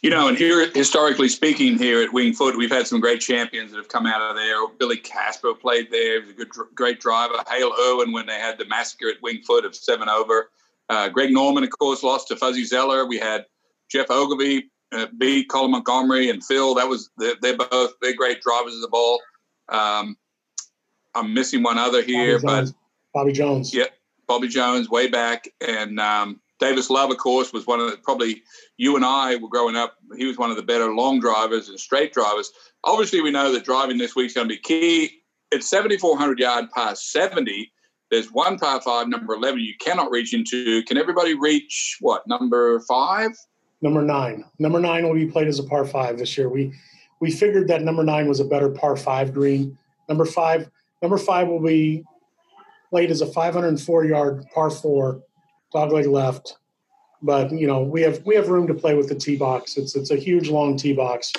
You 0.02 0.10
know, 0.10 0.28
and 0.28 0.38
here, 0.38 0.70
historically 0.72 1.30
speaking, 1.30 1.78
here 1.78 2.02
at 2.02 2.10
Wingfoot, 2.10 2.58
we've 2.58 2.72
had 2.72 2.88
some 2.88 3.00
great 3.00 3.22
champions 3.22 3.72
that 3.72 3.78
have 3.78 3.88
come 3.88 4.08
out 4.08 4.22
of 4.22 4.36
there. 4.36 4.68
Billy 4.80 4.98
Casper 4.98 5.54
played 5.54 5.92
there; 5.92 6.22
he 6.22 6.28
was 6.28 6.30
a 6.30 6.34
good, 6.34 6.48
great 6.74 7.00
driver. 7.00 7.36
Hale 7.48 7.72
Irwin 7.80 8.12
when 8.12 8.26
they 8.26 8.40
had 8.40 8.58
the 8.58 8.66
massacre 8.66 9.10
at 9.10 9.22
Wingfoot 9.22 9.64
of 9.64 9.76
seven 9.76 10.10
over. 10.10 10.50
Uh, 10.90 11.10
Greg 11.10 11.32
Norman, 11.32 11.64
of 11.64 11.70
course, 11.78 12.02
lost 12.02 12.28
to 12.30 12.36
Fuzzy 12.36 12.66
Zoeller. 12.66 13.06
We 13.06 13.20
had 13.20 13.46
Geoff 13.92 14.10
Ogilvy 14.10 14.72
uh, 14.92 15.06
beat 15.18 15.50
Colin 15.50 15.72
Montgomerie 15.72 16.30
and 16.30 16.44
Phil. 16.44 16.74
That 16.76 16.88
was 16.88 17.12
they're, 17.18 17.36
they're 17.42 17.58
both 17.58 17.94
they're 18.02 18.16
great 18.16 18.42
drivers 18.42 18.76
of 18.76 18.82
the 18.82 18.88
ball. 18.88 19.22
Um, 19.70 20.18
I'm 21.14 21.34
missing 21.34 21.62
one 21.62 21.78
other 21.78 22.02
here, 22.02 22.40
Bobby 22.40 22.66
but 22.66 22.74
Bobby 23.14 23.32
Jones. 23.34 23.74
Yeah, 23.74 23.86
Bobby 24.32 24.48
Jones 24.48 24.90
way 24.90 25.10
back, 25.10 25.50
and 25.60 26.00
um, 26.00 26.40
Davis 26.58 26.90
Love, 26.90 27.12
of 27.12 27.18
course, 27.18 27.52
was 27.52 27.68
one 27.68 27.82
of 27.82 27.92
the 27.92 27.98
probably 27.98 28.42
you 28.78 28.96
and 28.96 29.04
I 29.04 29.36
were 29.36 29.50
growing 29.50 29.76
up. 29.76 29.98
He 30.18 30.24
was 30.24 30.38
one 30.38 30.50
of 30.50 30.56
the 30.56 30.64
better 30.64 30.94
long 30.94 31.20
drivers 31.20 31.68
and 31.68 31.78
straight 31.78 32.14
drivers. 32.14 32.50
Obviously, 32.86 33.20
we 33.20 33.30
know 33.30 33.52
that 33.52 33.66
driving 33.66 33.98
this 33.98 34.16
week 34.16 34.28
is 34.28 34.34
going 34.34 34.48
to 34.48 34.56
be 34.56 34.62
key. 34.62 35.20
It's 35.52 35.70
7,400 35.70 36.40
yard 36.40 36.72
past 36.74 37.12
70. 37.12 37.74
There's 38.10 38.32
one 38.32 38.58
par 38.58 38.80
five, 38.80 39.10
number 39.10 39.34
11, 39.34 39.60
you 39.60 39.74
cannot 39.82 40.12
reach 40.12 40.34
into. 40.34 40.82
Can 40.84 40.98
everybody 40.98 41.34
reach 41.34 41.98
what, 42.00 42.26
number 42.26 42.80
five? 42.88 43.32
Number 43.82 44.02
nine. 44.02 44.46
Number 44.60 44.80
nine 44.80 45.04
will 45.04 45.14
be 45.14 45.28
played 45.28 45.50
as 45.50 45.60
a 45.60 45.64
par 45.64 45.84
five 45.84 46.18
this 46.18 46.38
year. 46.38 46.48
We 46.48 46.74
we 47.20 47.32
figured 47.32 47.68
that 47.68 47.82
number 47.82 48.06
nine 48.06 48.30
was 48.30 48.40
a 48.40 48.46
better 48.46 48.70
par 48.70 48.96
five 48.96 49.34
green 49.34 49.78
Number 50.08 50.26
five, 50.26 50.70
number 51.02 51.18
five 51.18 51.48
will 51.48 51.62
be 51.62 52.04
played 52.92 53.10
as 53.10 53.22
a 53.22 53.26
504 53.26 54.06
yard 54.06 54.46
par 54.54 54.70
four, 54.70 55.24
dogleg 55.74 56.12
left. 56.12 56.58
But 57.24 57.52
you 57.52 57.68
know 57.68 57.82
we 57.82 58.02
have 58.02 58.24
we 58.26 58.36
have 58.36 58.50
room 58.50 58.68
to 58.68 58.74
play 58.74 58.94
with 58.96 59.08
the 59.08 59.16
tee 59.16 59.38
box. 59.38 59.78
It's 59.78 59.96
it's 59.96 60.12
a 60.12 60.16
huge 60.16 60.50
long 60.50 60.76
tee 60.76 60.94
box. 60.94 61.32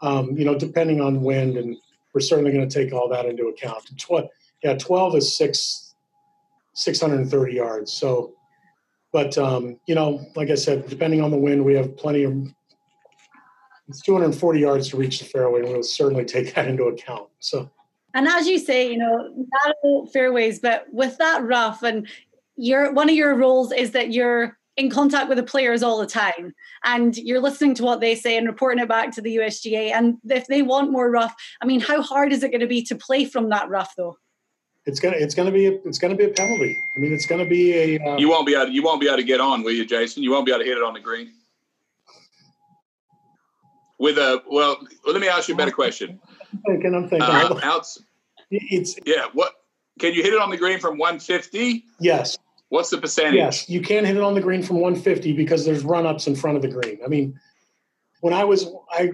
Um, 0.00 0.36
you 0.36 0.44
know, 0.44 0.56
depending 0.58 1.00
on 1.00 1.22
wind, 1.22 1.56
and 1.56 1.76
we're 2.14 2.20
certainly 2.20 2.52
going 2.52 2.68
to 2.68 2.72
take 2.72 2.92
all 2.92 3.08
that 3.08 3.26
into 3.26 3.46
account. 3.48 3.84
Tw- 3.96 4.30
yeah, 4.62 4.74
12 4.74 5.16
is 5.16 5.36
six 5.36 5.94
630 6.74 7.52
yards. 7.52 7.92
So, 7.92 8.34
but 9.12 9.36
um, 9.36 9.78
you 9.86 9.94
know, 9.94 10.24
like 10.34 10.50
I 10.50 10.54
said, 10.54 10.88
depending 10.88 11.20
on 11.20 11.30
the 11.30 11.36
wind, 11.36 11.64
we 11.64 11.74
have 11.74 11.96
plenty 11.96 12.24
of. 12.24 12.32
It's 13.88 14.02
240 14.02 14.60
yards 14.60 14.88
to 14.90 14.96
reach 14.96 15.18
the 15.18 15.24
fairway, 15.24 15.60
and 15.60 15.70
we'll 15.70 15.82
certainly 15.82 16.24
take 16.24 16.54
that 16.54 16.68
into 16.68 16.84
account. 16.84 17.28
So. 17.40 17.70
And 18.18 18.26
as 18.26 18.48
you 18.48 18.58
say, 18.58 18.90
you 18.90 18.98
know, 18.98 19.32
narrow 19.64 20.06
fairways, 20.06 20.58
but 20.58 20.86
with 20.90 21.16
that 21.18 21.44
rough, 21.44 21.84
and 21.84 22.08
your 22.56 22.92
one 22.92 23.08
of 23.08 23.14
your 23.14 23.36
roles 23.36 23.70
is 23.70 23.92
that 23.92 24.12
you're 24.12 24.58
in 24.76 24.90
contact 24.90 25.28
with 25.28 25.38
the 25.38 25.44
players 25.44 25.84
all 25.84 26.00
the 26.00 26.06
time 26.06 26.52
and 26.84 27.16
you're 27.16 27.40
listening 27.40 27.76
to 27.76 27.84
what 27.84 28.00
they 28.00 28.16
say 28.16 28.36
and 28.36 28.48
reporting 28.48 28.82
it 28.82 28.88
back 28.88 29.12
to 29.12 29.22
the 29.22 29.36
USGA. 29.36 29.92
And 29.92 30.16
if 30.28 30.48
they 30.48 30.62
want 30.62 30.90
more 30.90 31.08
rough, 31.08 31.32
I 31.62 31.66
mean, 31.66 31.78
how 31.78 32.02
hard 32.02 32.32
is 32.32 32.42
it 32.42 32.48
going 32.48 32.60
to 32.60 32.66
be 32.66 32.82
to 32.86 32.96
play 32.96 33.24
from 33.24 33.50
that 33.50 33.68
rough 33.68 33.94
though? 33.96 34.16
It's 34.84 34.98
gonna 34.98 35.16
it's 35.16 35.34
gonna 35.34 35.52
be 35.52 35.66
a, 35.66 35.72
it's 35.84 35.98
gonna 35.98 36.16
be 36.16 36.24
a 36.24 36.30
penalty. 36.30 36.76
I 36.96 36.98
mean, 36.98 37.12
it's 37.12 37.26
gonna 37.26 37.46
be 37.46 37.72
a. 37.72 37.98
Uh, 38.00 38.16
you 38.16 38.28
won't 38.28 38.48
be 38.48 38.54
able 38.56 38.66
to, 38.66 38.72
you 38.72 38.82
won't 38.82 39.00
be 39.00 39.06
able 39.06 39.18
to 39.18 39.22
get 39.22 39.40
on, 39.40 39.62
will 39.62 39.70
you, 39.70 39.84
Jason? 39.84 40.24
You 40.24 40.32
won't 40.32 40.44
be 40.44 40.50
able 40.50 40.64
to 40.64 40.66
hit 40.66 40.76
it 40.76 40.82
on 40.82 40.94
the 40.94 41.00
green. 41.00 41.34
With 43.98 44.18
a 44.18 44.42
well, 44.50 44.78
let 45.06 45.20
me 45.20 45.28
ask 45.28 45.46
you 45.46 45.54
a 45.54 45.56
better 45.56 45.70
question. 45.70 46.18
I'm 46.52 46.62
thinking. 46.66 46.94
I'm 46.94 47.08
thinking. 47.08 47.22
Uh, 47.22 47.60
outs, 47.62 48.00
it's 48.50 48.96
yeah. 49.04 49.26
What 49.32 49.52
can 49.98 50.14
you 50.14 50.22
hit 50.22 50.32
it 50.32 50.40
on 50.40 50.50
the 50.50 50.56
green 50.56 50.78
from 50.78 50.98
150? 50.98 51.84
Yes. 52.00 52.38
What's 52.70 52.90
the 52.90 52.98
percentage? 52.98 53.34
Yes, 53.34 53.68
you 53.68 53.80
can 53.80 54.04
hit 54.04 54.16
it 54.16 54.22
on 54.22 54.34
the 54.34 54.40
green 54.40 54.62
from 54.62 54.76
150 54.76 55.32
because 55.32 55.64
there's 55.64 55.84
run 55.84 56.06
ups 56.06 56.26
in 56.26 56.36
front 56.36 56.56
of 56.56 56.62
the 56.62 56.68
green. 56.68 56.98
I 57.02 57.08
mean, 57.08 57.38
when 58.20 58.34
I 58.34 58.44
was 58.44 58.66
I 58.90 59.12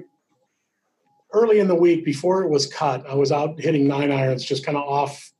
early 1.32 1.60
in 1.60 1.68
the 1.68 1.74
week 1.74 2.04
before 2.04 2.42
it 2.42 2.48
was 2.48 2.66
cut, 2.66 3.06
I 3.08 3.14
was 3.14 3.30
out 3.30 3.60
hitting 3.60 3.86
nine 3.86 4.10
irons 4.10 4.44
just 4.44 4.64
kind 4.64 4.76
of 4.76 4.84
off 4.84 5.32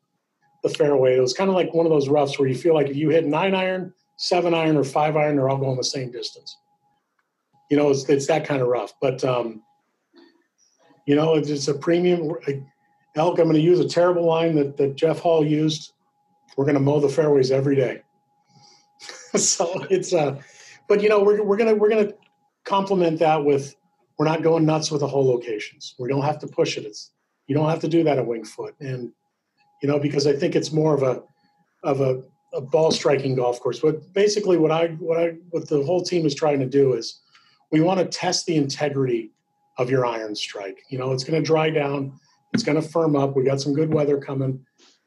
the 0.63 0.69
fairway. 0.69 1.17
It 1.17 1.21
was 1.21 1.35
kind 1.35 1.51
of 1.51 1.57
like 1.57 1.75
one 1.75 1.87
of 1.87 1.91
those 1.91 2.09
roughs 2.09 2.39
where 2.39 2.49
you 2.49 2.55
feel 2.55 2.75
like 2.75 2.89
if 2.89 2.97
you 2.97 3.11
hit 3.11 3.27
nine 3.27 3.55
iron, 3.55 3.93
seven 4.17 4.55
iron, 4.55 4.77
or 4.77 4.85
five 4.85 5.17
iron, 5.17 5.37
they're 5.37 5.49
all 5.49 5.59
going 5.59 5.77
the 5.77 5.85
same 5.85 6.11
distance. 6.11 6.57
You 7.71 7.77
know, 7.77 7.91
it's, 7.91 8.09
it's 8.09 8.27
that 8.29 8.47
kind 8.47 8.63
of 8.63 8.69
rough. 8.69 8.93
But 9.01 9.25
um, 9.25 9.63
you 11.07 11.17
know, 11.17 11.35
it's, 11.35 11.49
it's 11.49 11.69
a 11.69 11.75
premium 11.75 12.33
elk. 13.17 13.39
I'm 13.39 13.45
going 13.45 13.55
to 13.55 13.61
use 13.61 13.81
a 13.81 13.89
terrible 13.89 14.25
line 14.25 14.55
that, 14.57 14.77
that 14.77 14.97
Jeff 14.97 15.19
Hall 15.19 15.45
used. 15.45 15.93
We're 16.57 16.65
going 16.65 16.77
to 16.77 16.81
mow 16.81 17.01
the 17.01 17.09
fairways 17.09 17.51
every 17.51 17.77
day. 17.77 18.03
so 19.37 19.85
it's 19.91 20.13
uh, 20.13 20.41
but 20.89 21.03
you 21.03 21.09
know, 21.09 21.23
we're 21.23 21.43
we're 21.43 21.57
gonna 21.57 21.75
we're 21.75 21.89
gonna 21.89 22.13
complement 22.65 23.19
that 23.19 23.45
with 23.45 23.75
we're 24.19 24.27
not 24.27 24.43
going 24.43 24.65
nuts 24.65 24.91
with 24.91 25.01
the 25.01 25.09
hole 25.09 25.27
locations. 25.27 25.95
We 25.99 26.09
don't 26.09 26.23
have 26.23 26.39
to 26.41 26.47
push 26.47 26.77
it. 26.77 26.85
It's 26.85 27.11
you 27.47 27.55
don't 27.55 27.69
have 27.69 27.81
to 27.81 27.89
do 27.89 28.05
that 28.05 28.19
at 28.19 28.25
Wingfoot. 28.25 28.73
And 28.81 29.11
you 29.83 29.89
know 29.89 29.99
because 29.99 30.27
I 30.27 30.35
think 30.35 30.55
it's 30.55 30.73
more 30.73 30.95
of 30.95 31.03
a 31.03 31.23
of 31.83 32.01
a, 32.01 32.23
a 32.55 32.61
ball 32.61 32.91
striking 32.91 33.35
golf 33.35 33.61
course. 33.61 33.81
But 33.81 34.13
basically, 34.13 34.57
what 34.57 34.71
I 34.71 34.89
what 34.99 35.19
I 35.19 35.35
what 35.51 35.69
the 35.69 35.83
whole 35.83 36.03
team 36.03 36.27
is 36.27 36.35
trying 36.35 36.61
to 36.61 36.67
do 36.67 36.95
is 36.95 37.21
we 37.73 37.81
want 37.81 37.99
to 38.01 38.07
test 38.07 38.47
the 38.47 38.57
integrity 38.57 39.31
of 39.79 39.91
your 39.91 40.07
iron 40.07 40.35
strike. 40.35 40.85
You 40.89 40.99
know, 40.99 41.13
it's 41.13 41.25
going 41.25 41.43
to 41.43 41.45
dry 41.45 41.71
down. 41.71 42.13
It's 42.55 42.63
going 42.63 42.81
to 42.81 42.89
firm 42.89 43.17
up. 43.17 43.37
We 43.37 43.45
got 43.45 43.61
some 43.61 43.75
good 43.75 43.93
weather 43.93 44.19
coming. 44.19 44.65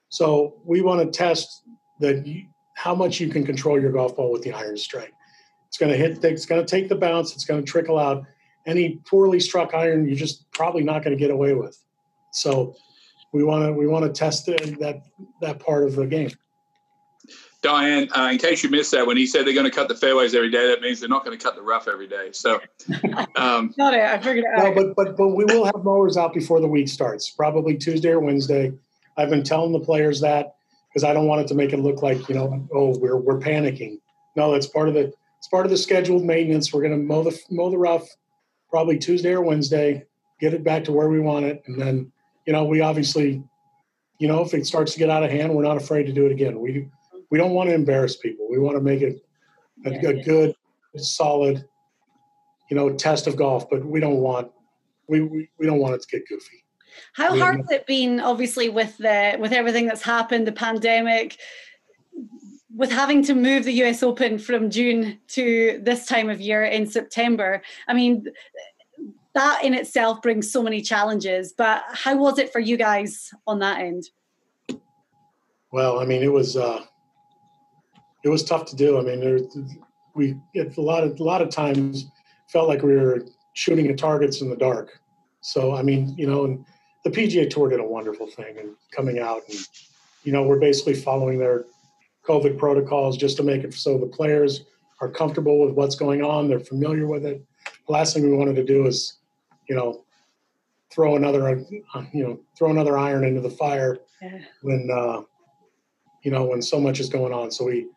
So 0.10 0.62
we 0.66 0.82
want 0.82 1.02
to 1.02 1.18
test 1.18 1.64
that 2.02 2.28
you, 2.28 2.46
how 2.76 2.94
much 2.94 3.20
you 3.20 3.30
can 3.30 3.46
control 3.46 3.82
your 3.82 3.92
golf 3.92 4.16
ball 4.16 4.32
with 4.32 4.44
the 4.44 4.52
iron 4.52 4.78
strike. 4.78 5.14
It's 5.68 5.78
going 5.78 5.92
to 5.92 5.98
hit. 5.98 6.24
It's 6.24 6.46
going 6.46 6.64
to 6.64 6.70
take 6.70 6.90
the 6.90 6.96
bounce. 6.96 7.34
It's 7.34 7.46
going 7.46 7.64
to 7.64 7.70
trickle 7.70 7.98
out. 7.98 8.24
Any 8.66 9.00
poorly 9.08 9.40
struck 9.40 9.74
iron, 9.74 10.08
you're 10.08 10.18
just 10.18 10.52
probably 10.52 10.84
not 10.84 11.04
going 11.04 11.18
to 11.18 11.20
get 11.20 11.32
away 11.32 11.54
with. 11.54 11.82
So 12.34 12.76
we 13.32 13.44
want 13.44 13.66
to 13.66 13.74
we 13.74 13.88
want 13.88 14.06
to 14.06 14.12
test 14.12 14.46
that 14.46 15.02
that 15.42 15.60
part 15.60 15.86
of 15.86 15.96
the 15.96 16.06
game. 16.06 16.32
Diane, 17.62 18.08
uh, 18.16 18.30
in 18.32 18.38
case 18.38 18.64
you 18.64 18.70
missed 18.70 18.92
that, 18.92 19.06
when 19.06 19.18
he 19.18 19.26
said 19.26 19.46
they're 19.46 19.54
going 19.54 19.70
to 19.70 19.72
cut 19.72 19.88
the 19.88 19.96
fairways 19.96 20.36
every 20.36 20.52
day, 20.52 20.68
that 20.68 20.82
means 20.82 21.00
they're 21.00 21.10
not 21.10 21.26
going 21.26 21.38
to 21.38 21.44
cut 21.44 21.56
the 21.56 21.62
rough 21.62 21.88
every 21.88 22.08
day. 22.08 22.30
So, 22.32 22.60
um, 23.36 23.74
not 23.78 23.94
it. 23.94 24.02
I 24.02 24.18
figured 24.20 24.46
it 24.46 24.60
out. 24.60 24.76
No, 24.76 24.76
but 24.76 24.96
but 24.96 25.18
but 25.18 25.30
we 25.30 25.44
will 25.46 25.66
have 25.66 25.84
mowers 25.84 26.18
out 26.18 26.34
before 26.34 26.62
the 26.62 26.68
week 26.68 26.88
starts, 26.88 27.30
probably 27.32 27.76
Tuesday 27.76 28.10
or 28.10 28.20
Wednesday. 28.20 28.74
I've 29.18 29.30
been 29.30 29.44
telling 29.44 29.72
the 29.72 29.80
players 29.80 30.22
that 30.22 30.56
because 30.90 31.04
I 31.04 31.14
don't 31.14 31.28
want 31.28 31.42
it 31.42 31.48
to 31.48 31.56
make 31.56 31.74
it 31.74 31.80
look 31.80 32.04
like 32.04 32.30
you 32.30 32.36
know, 32.36 32.68
oh, 32.74 32.98
we're 33.00 33.18
we're 33.18 33.40
panicking. 33.40 34.00
No, 34.36 34.54
it's 34.54 34.68
part 34.68 34.88
of 34.88 34.94
the 34.94 35.12
it's 35.40 35.48
part 35.50 35.66
of 35.66 35.72
the 35.72 35.78
scheduled 35.78 36.24
maintenance. 36.24 36.72
We're 36.72 36.82
going 36.82 36.94
to 36.94 37.04
mow 37.04 37.24
the 37.24 37.40
mow 37.50 37.72
the 37.72 37.78
rough 37.78 38.08
probably 38.70 39.00
Tuesday 39.00 39.32
or 39.32 39.42
Wednesday, 39.42 40.06
get 40.40 40.54
it 40.54 40.64
back 40.64 40.84
to 40.84 40.92
where 40.92 41.10
we 41.10 41.20
want 41.20 41.46
it, 41.46 41.64
and 41.66 41.82
then 41.82 42.12
you 42.46 42.54
know 42.54 42.66
we 42.66 42.82
obviously, 42.82 43.44
you 44.20 44.28
know, 44.28 44.44
if 44.44 44.54
it 44.54 44.68
starts 44.68 44.94
to 44.94 45.00
get 45.00 45.10
out 45.10 45.24
of 45.24 45.32
hand, 45.32 45.54
we're 45.54 45.64
not 45.64 45.78
afraid 45.78 46.04
to 46.04 46.14
do 46.14 46.28
it 46.28 46.32
again. 46.32 46.60
We 46.60 46.90
we 47.30 47.38
don't 47.38 47.52
want 47.52 47.70
to 47.70 47.76
embarrass 47.76 48.16
people. 48.18 48.48
We 48.50 48.60
want 48.60 48.78
to 48.78 48.82
make 48.82 49.02
it 49.02 49.24
a, 49.86 49.92
a 49.92 50.24
good, 50.24 50.56
solid, 50.96 51.66
you 52.70 52.76
know, 52.76 52.94
test 52.94 53.28
of 53.28 53.36
golf. 53.36 53.70
But 53.70 53.86
we 53.86 54.00
don't 54.00 54.18
want 54.18 54.52
we, 55.08 55.22
we, 55.22 55.50
we 55.58 55.66
don't 55.66 55.80
want 55.80 55.96
it 55.96 56.02
to 56.02 56.08
get 56.08 56.28
goofy. 56.28 56.64
How 57.14 57.34
yeah. 57.34 57.44
hard 57.44 57.58
has 57.58 57.72
it 57.72 57.88
been, 57.88 58.20
obviously, 58.20 58.70
with 58.70 58.98
the 58.98 59.38
with 59.40 59.52
everything 59.52 59.86
that's 59.86 60.02
happened, 60.02 60.48
the 60.48 60.52
pandemic, 60.52 61.38
with 62.76 62.92
having 62.92 63.24
to 63.24 63.36
move 63.36 63.66
the 63.66 63.74
US 63.84 64.04
Open 64.04 64.38
from 64.40 64.70
June 64.70 65.20
to 65.30 65.80
this 65.84 66.06
time 66.06 66.30
of 66.30 66.42
year 66.42 66.64
in 66.64 66.88
September? 66.88 67.62
I 67.88 67.94
mean, 67.94 68.26
that 69.34 69.64
in 69.64 69.74
itself 69.74 70.22
brings 70.22 70.52
so 70.52 70.64
many 70.64 70.82
challenges. 70.82 71.54
But 71.54 71.84
how 71.92 72.18
was 72.18 72.40
it 72.40 72.52
for 72.52 72.60
you 72.60 72.78
guys 72.78 73.32
on 73.46 73.60
that 73.60 73.80
end? 73.80 74.10
Well, 75.72 76.00
I 76.00 76.06
mean, 76.06 76.24
it 76.24 76.32
was 76.32 76.58
uh, 76.58 76.84
it 78.28 78.32
was 78.32 78.44
tough 78.44 78.66
to 78.66 78.76
do. 78.76 79.00
I 79.00 79.02
mean, 79.02 79.20
there, 79.20 79.40
we 80.14 80.36
a 80.56 80.82
lot 80.82 81.04
of 81.04 81.20
a 81.20 81.24
lot 81.24 81.42
of 81.42 81.50
times 81.50 82.08
felt 82.48 82.68
like 82.68 82.84
we 82.84 82.96
were 82.96 83.26
shooting 83.54 83.88
at 83.88 83.98
targets 83.98 84.42
in 84.42 84.50
the 84.50 84.56
dark. 84.56 85.00
So 85.42 85.76
I 85.76 85.82
mean, 85.82 86.14
you 86.18 86.28
know, 86.28 86.46
and 86.46 86.66
the 87.04 87.10
PGA 87.10 87.50
Tour 87.50 87.70
did 87.70 87.80
a 87.80 87.84
wonderful 87.84 88.28
thing 88.28 88.58
and 88.58 88.76
coming 88.92 89.20
out 89.20 89.44
and 89.50 89.60
you 90.24 90.34
know 90.34 90.44
we're 90.44 90.60
basically 90.60 90.94
following 90.94 91.40
their 91.40 91.66
COVID 92.28 92.58
protocols 92.58 93.18
just 93.18 93.38
to 93.38 93.44
make 93.44 93.64
it 93.64 93.74
so 93.74 93.98
the 93.98 94.06
players 94.06 94.66
are 95.00 95.10
comfortable 95.10 95.66
with 95.66 95.74
what's 95.76 95.96
going 95.96 96.22
on. 96.22 96.50
They're 96.50 96.60
familiar 96.60 97.08
with 97.08 97.26
it. 97.26 97.42
The 97.86 97.94
last 97.94 98.14
thing 98.14 98.24
we 98.24 98.36
wanted 98.36 98.56
to 98.56 98.66
do 98.66 98.88
is, 98.88 99.18
you 99.70 99.76
know, 99.76 100.04
throw 100.92 101.16
another, 101.16 101.64
you 102.12 102.24
know, 102.24 102.40
throw 102.58 102.72
another 102.72 102.98
iron 102.98 103.24
into 103.24 103.42
the 103.42 103.50
fire 103.50 104.00
yeah. 104.22 104.40
when, 104.62 104.90
uh, 104.92 105.22
you 106.24 106.32
know, 106.32 106.46
when 106.46 106.62
so 106.62 106.80
much 106.80 107.00
is 107.00 107.10
going 107.10 107.32
on. 107.32 107.52
So 107.52 107.66
we, 107.66 107.88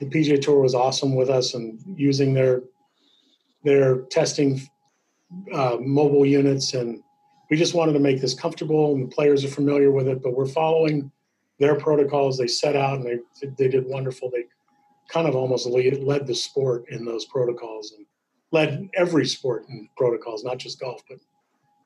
the 0.00 0.06
PGA 0.06 0.40
Tour 0.40 0.60
was 0.60 0.74
awesome 0.74 1.14
with 1.14 1.28
us 1.28 1.54
and 1.54 1.80
using 1.96 2.34
their 2.34 2.62
their 3.64 4.02
testing 4.02 4.60
uh, 5.52 5.76
mobile 5.80 6.24
units. 6.24 6.74
And 6.74 7.02
we 7.50 7.56
just 7.56 7.74
wanted 7.74 7.94
to 7.94 7.98
make 7.98 8.20
this 8.20 8.34
comfortable 8.34 8.94
and 8.94 9.02
the 9.04 9.14
players 9.14 9.44
are 9.44 9.48
familiar 9.48 9.90
with 9.90 10.06
it 10.08 10.22
but 10.22 10.34
we're 10.34 10.46
following 10.46 11.10
their 11.58 11.74
protocols. 11.74 12.38
They 12.38 12.46
set 12.46 12.76
out 12.76 12.98
and 12.98 13.06
they 13.06 13.46
they 13.58 13.68
did 13.68 13.86
wonderful. 13.86 14.30
They 14.30 14.44
kind 15.08 15.26
of 15.26 15.34
almost 15.34 15.66
lead, 15.66 16.02
led 16.02 16.26
the 16.26 16.34
sport 16.34 16.84
in 16.90 17.04
those 17.04 17.24
protocols 17.24 17.92
and 17.96 18.06
led 18.52 18.88
every 18.94 19.26
sport 19.26 19.64
in 19.68 19.88
protocols 19.96 20.44
not 20.44 20.58
just 20.58 20.80
golf 20.80 21.02
but 21.08 21.18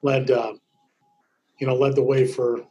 led 0.02 0.30
uh, 0.30 0.52
you 1.58 1.66
know 1.66 1.74
led 1.74 1.94
the 1.94 2.02
way 2.02 2.26
for 2.26 2.64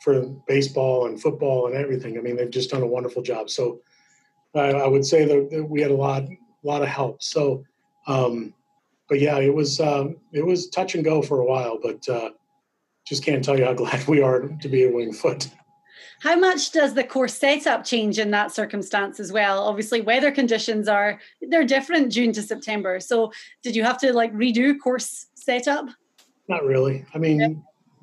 for 0.00 0.22
baseball 0.46 1.06
and 1.06 1.20
football 1.20 1.66
and 1.66 1.74
everything. 1.74 2.16
I 2.16 2.20
mean 2.20 2.36
they've 2.36 2.50
just 2.50 2.70
done 2.70 2.82
a 2.82 2.86
wonderful 2.86 3.22
job. 3.22 3.50
So 3.50 3.80
i, 4.54 4.70
I 4.70 4.86
would 4.86 5.04
say 5.04 5.24
that, 5.24 5.50
that 5.50 5.64
we 5.64 5.80
had 5.80 5.90
a 5.90 5.96
lot 5.96 6.24
lot 6.62 6.82
of 6.82 6.88
help 6.88 7.22
so 7.22 7.64
um, 8.06 8.54
but 9.08 9.20
yeah, 9.20 9.38
it 9.38 9.54
was 9.54 9.80
um, 9.80 10.16
it 10.32 10.44
was 10.44 10.68
touch 10.68 10.94
and 10.94 11.04
go 11.04 11.22
for 11.22 11.40
a 11.40 11.44
while, 11.44 11.78
but 11.82 12.08
uh, 12.08 12.30
just 13.06 13.24
can't 13.24 13.44
tell 13.44 13.58
you 13.58 13.64
how 13.64 13.74
glad 13.74 14.06
we 14.06 14.22
are 14.22 14.40
to 14.40 14.68
be 14.68 14.84
at 14.84 14.92
Wingfoot. 14.92 15.50
How 16.20 16.36
much 16.36 16.72
does 16.72 16.94
the 16.94 17.04
course 17.04 17.34
setup 17.34 17.84
change 17.84 18.18
in 18.18 18.30
that 18.30 18.52
circumstance 18.52 19.20
as 19.20 19.30
well? 19.30 19.64
Obviously, 19.64 20.00
weather 20.00 20.30
conditions 20.30 20.88
are 20.88 21.20
they're 21.42 21.64
different 21.64 22.12
June 22.12 22.32
to 22.32 22.42
September. 22.42 22.98
So, 23.00 23.32
did 23.62 23.76
you 23.76 23.84
have 23.84 23.98
to 23.98 24.12
like 24.12 24.32
redo 24.32 24.78
course 24.78 25.26
setup? 25.34 25.86
Not 26.48 26.64
really. 26.64 27.04
I 27.14 27.18
mean, 27.18 27.40
yeah. 27.40 27.48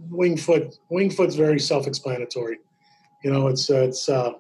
Winged 0.09 0.41
Foot 0.41 0.77
Winged 0.89 1.15
Foot's 1.15 1.35
very 1.35 1.59
self-explanatory. 1.59 2.59
You 3.23 3.31
know, 3.31 3.47
it's 3.47 3.69
uh, 3.69 3.81
it's 3.81 4.07
uh, 4.07 4.33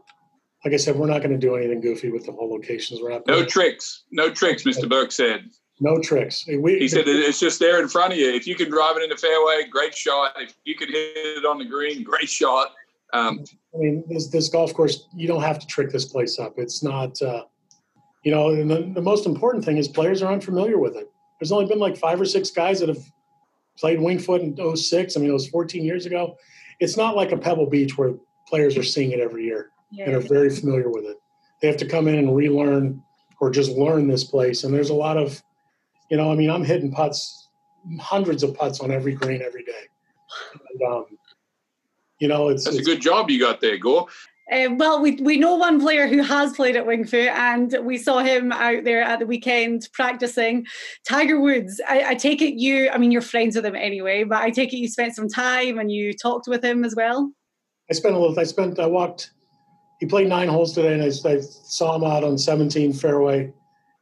like 0.63 0.73
I 0.73 0.77
said, 0.77 0.95
we're 0.95 1.07
not 1.07 1.19
going 1.19 1.31
to 1.31 1.37
do 1.37 1.55
anything 1.55 1.81
goofy 1.81 2.11
with 2.11 2.25
the 2.25 2.31
hole 2.31 2.51
locations. 2.51 3.01
We're 3.01 3.09
not. 3.09 3.25
No 3.27 3.43
tricks. 3.43 4.03
No 4.11 4.29
tricks, 4.29 4.63
Mr. 4.63 4.87
Burke 4.87 5.11
said. 5.11 5.49
No 5.79 5.97
tricks. 5.97 6.45
We, 6.47 6.77
he 6.77 6.87
said 6.87 7.07
it's 7.07 7.39
just 7.39 7.59
there 7.59 7.81
in 7.81 7.87
front 7.87 8.13
of 8.13 8.19
you. 8.19 8.31
If 8.31 8.45
you 8.45 8.55
can 8.55 8.69
drive 8.69 8.97
it 8.97 9.03
in 9.03 9.09
the 9.09 9.17
fairway, 9.17 9.67
great 9.67 9.95
shot. 9.95 10.33
If 10.37 10.53
you 10.63 10.75
can 10.75 10.89
hit 10.89 11.15
it 11.15 11.45
on 11.45 11.57
the 11.57 11.65
green, 11.65 12.03
great 12.03 12.29
shot. 12.29 12.73
Um, 13.13 13.43
I 13.73 13.77
mean, 13.77 14.03
this 14.07 14.27
this 14.27 14.49
golf 14.49 14.73
course, 14.75 15.07
you 15.15 15.27
don't 15.27 15.41
have 15.41 15.57
to 15.57 15.65
trick 15.65 15.91
this 15.91 16.05
place 16.05 16.37
up. 16.37 16.53
It's 16.57 16.83
not, 16.83 17.19
uh, 17.23 17.45
you 18.23 18.31
know, 18.31 18.49
and 18.49 18.69
the, 18.69 18.91
the 18.93 19.01
most 19.01 19.25
important 19.25 19.65
thing 19.65 19.77
is 19.77 19.87
players 19.87 20.21
are 20.21 20.31
unfamiliar 20.31 20.77
with 20.77 20.95
it. 20.95 21.09
There's 21.39 21.51
only 21.51 21.65
been 21.65 21.79
like 21.79 21.97
five 21.97 22.21
or 22.21 22.25
six 22.25 22.51
guys 22.51 22.79
that 22.79 22.89
have 22.89 23.03
played 23.75 23.97
Wingfoot 23.97 24.41
in 24.41 24.77
06. 24.77 25.17
I 25.17 25.19
mean, 25.19 25.31
it 25.31 25.33
was 25.33 25.49
14 25.49 25.83
years 25.83 26.05
ago. 26.05 26.37
It's 26.79 26.95
not 26.95 27.15
like 27.15 27.31
a 27.31 27.37
Pebble 27.37 27.65
Beach 27.65 27.97
where 27.97 28.13
players 28.47 28.77
are 28.77 28.83
seeing 28.83 29.11
it 29.11 29.19
every 29.19 29.45
year 29.45 29.71
yeah. 29.91 30.05
and 30.05 30.15
are 30.15 30.19
very 30.19 30.49
familiar 30.49 30.89
with 30.89 31.05
it. 31.05 31.17
They 31.61 31.67
have 31.67 31.77
to 31.77 31.87
come 31.87 32.07
in 32.07 32.15
and 32.15 32.35
relearn 32.35 33.01
or 33.39 33.49
just 33.49 33.71
learn 33.71 34.07
this 34.07 34.23
place. 34.23 34.63
And 34.63 34.73
there's 34.73 34.89
a 34.89 34.95
lot 34.95 35.17
of, 35.17 35.41
you 36.09 36.17
know, 36.17 36.31
I 36.31 36.35
mean, 36.35 36.49
I'm 36.49 36.63
hitting 36.63 36.91
putts, 36.91 37.49
hundreds 37.99 38.43
of 38.43 38.55
putts 38.55 38.79
on 38.79 38.91
every 38.91 39.13
green 39.13 39.41
every 39.41 39.63
day. 39.63 39.83
And, 40.53 40.91
um, 40.91 41.05
you 42.19 42.27
know, 42.27 42.49
it's 42.49 42.63
that's 42.63 42.77
it's, 42.77 42.87
a 42.87 42.91
good 42.91 43.01
job 43.01 43.29
you 43.29 43.39
got 43.39 43.61
there, 43.61 43.77
Gore. 43.77 44.07
Uh, 44.51 44.67
well, 44.75 45.01
we, 45.01 45.15
we 45.21 45.37
know 45.37 45.55
one 45.55 45.79
player 45.79 46.07
who 46.07 46.21
has 46.21 46.53
played 46.53 46.75
at 46.75 46.85
Winged 46.85 47.09
Foot, 47.09 47.29
and 47.29 47.73
we 47.83 47.97
saw 47.97 48.19
him 48.19 48.51
out 48.51 48.83
there 48.83 49.01
at 49.01 49.19
the 49.19 49.25
weekend 49.25 49.87
practicing. 49.93 50.65
Tiger 51.07 51.39
Woods, 51.39 51.79
I, 51.87 52.09
I, 52.09 52.15
take 52.15 52.41
it 52.41 52.55
you, 52.55 52.89
I 52.89 52.97
mean, 52.97 53.11
you're 53.11 53.21
friends 53.21 53.55
with 53.55 53.65
him 53.65 53.75
anyway, 53.75 54.25
but 54.25 54.39
I 54.39 54.49
take 54.49 54.73
it 54.73 54.77
you 54.77 54.89
spent 54.89 55.15
some 55.15 55.29
time 55.29 55.79
and 55.79 55.89
you 55.89 56.13
talked 56.13 56.47
with 56.47 56.65
him 56.65 56.83
as 56.83 56.95
well. 56.95 57.31
I 57.89 57.93
spent 57.93 58.13
a 58.13 58.19
little, 58.19 58.37
I 58.37 58.43
spent, 58.43 58.77
I 58.77 58.87
walked, 58.87 59.31
he 60.01 60.05
played 60.05 60.27
nine 60.27 60.49
holes 60.49 60.73
today, 60.73 60.93
and 60.93 61.01
I, 61.01 61.05
I 61.05 61.39
saw 61.39 61.95
him 61.95 62.03
out 62.03 62.25
on 62.25 62.37
17 62.37 62.91
fairway 62.91 63.53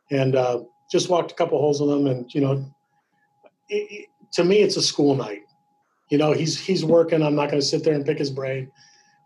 and 0.10 0.36
uh, 0.36 0.62
just 0.90 1.10
walked 1.10 1.32
a 1.32 1.36
couple 1.36 1.60
holes 1.60 1.80
with 1.80 1.92
him. 1.92 2.08
And, 2.08 2.34
you 2.34 2.42
know, 2.42 2.66
it, 3.70 3.92
it, 3.92 4.06
to 4.32 4.44
me, 4.44 4.62
it's 4.62 4.78
a 4.78 4.82
school 4.82 5.14
night. 5.14 5.44
You 6.10 6.18
know, 6.18 6.32
he's, 6.32 6.60
he's 6.60 6.84
working. 6.84 7.22
I'm 7.22 7.36
not 7.36 7.52
going 7.52 7.62
to 7.62 7.68
sit 7.68 7.84
there 7.84 7.94
and 7.94 8.04
pick 8.04 8.18
his 8.18 8.32
brain 8.32 8.72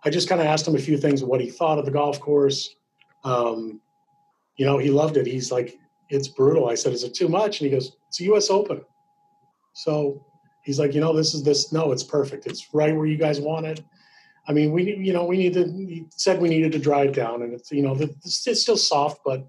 I 0.06 0.10
just 0.10 0.28
kind 0.28 0.42
of 0.42 0.48
asked 0.48 0.68
him 0.68 0.76
a 0.76 0.80
few 0.80 0.98
things, 0.98 1.24
what 1.24 1.40
he 1.40 1.50
thought 1.50 1.80
of 1.80 1.86
the 1.86 1.92
golf 1.92 2.20
course. 2.20 2.76
Um, 3.24 3.80
you 4.58 4.66
know, 4.66 4.78
he 4.78 4.90
loved 4.90 5.18
it. 5.18 5.26
He's 5.26 5.52
like, 5.52 5.78
it's 6.10 6.28
brutal. 6.28 6.70
I 6.70 6.76
said, 6.76 6.94
is 6.94 7.04
it 7.04 7.14
too 7.14 7.30
much? 7.30 7.62
And 7.62 7.70
he 7.70 7.76
goes, 7.76 7.96
it's 8.10 8.20
a 8.20 8.26
U.S. 8.26 8.50
Open. 8.50 8.82
So 9.74 10.26
he's 10.64 10.80
like, 10.80 10.94
you 10.94 11.02
know, 11.02 11.16
this 11.16 11.34
is 11.34 11.44
this. 11.44 11.72
No, 11.72 11.92
it's 11.92 12.04
perfect. 12.04 12.46
It's 12.46 12.74
right 12.74 12.96
where 12.96 13.06
you 13.06 13.18
guys 13.18 13.40
want 13.40 13.66
it. 13.66 13.82
I 14.48 14.54
mean, 14.54 14.72
we, 14.72 14.96
you 14.98 15.14
know, 15.14 15.26
we 15.26 15.38
need 15.38 15.54
to. 15.54 15.66
He 15.66 16.06
said 16.16 16.42
we 16.42 16.50
needed 16.50 16.72
to 16.74 16.80
drive 16.80 17.14
down, 17.14 17.44
and 17.44 17.54
it's, 17.54 17.72
you 17.72 17.82
know, 17.82 17.98
it's 18.00 18.62
still 18.62 18.78
soft, 18.78 19.22
but 19.26 19.48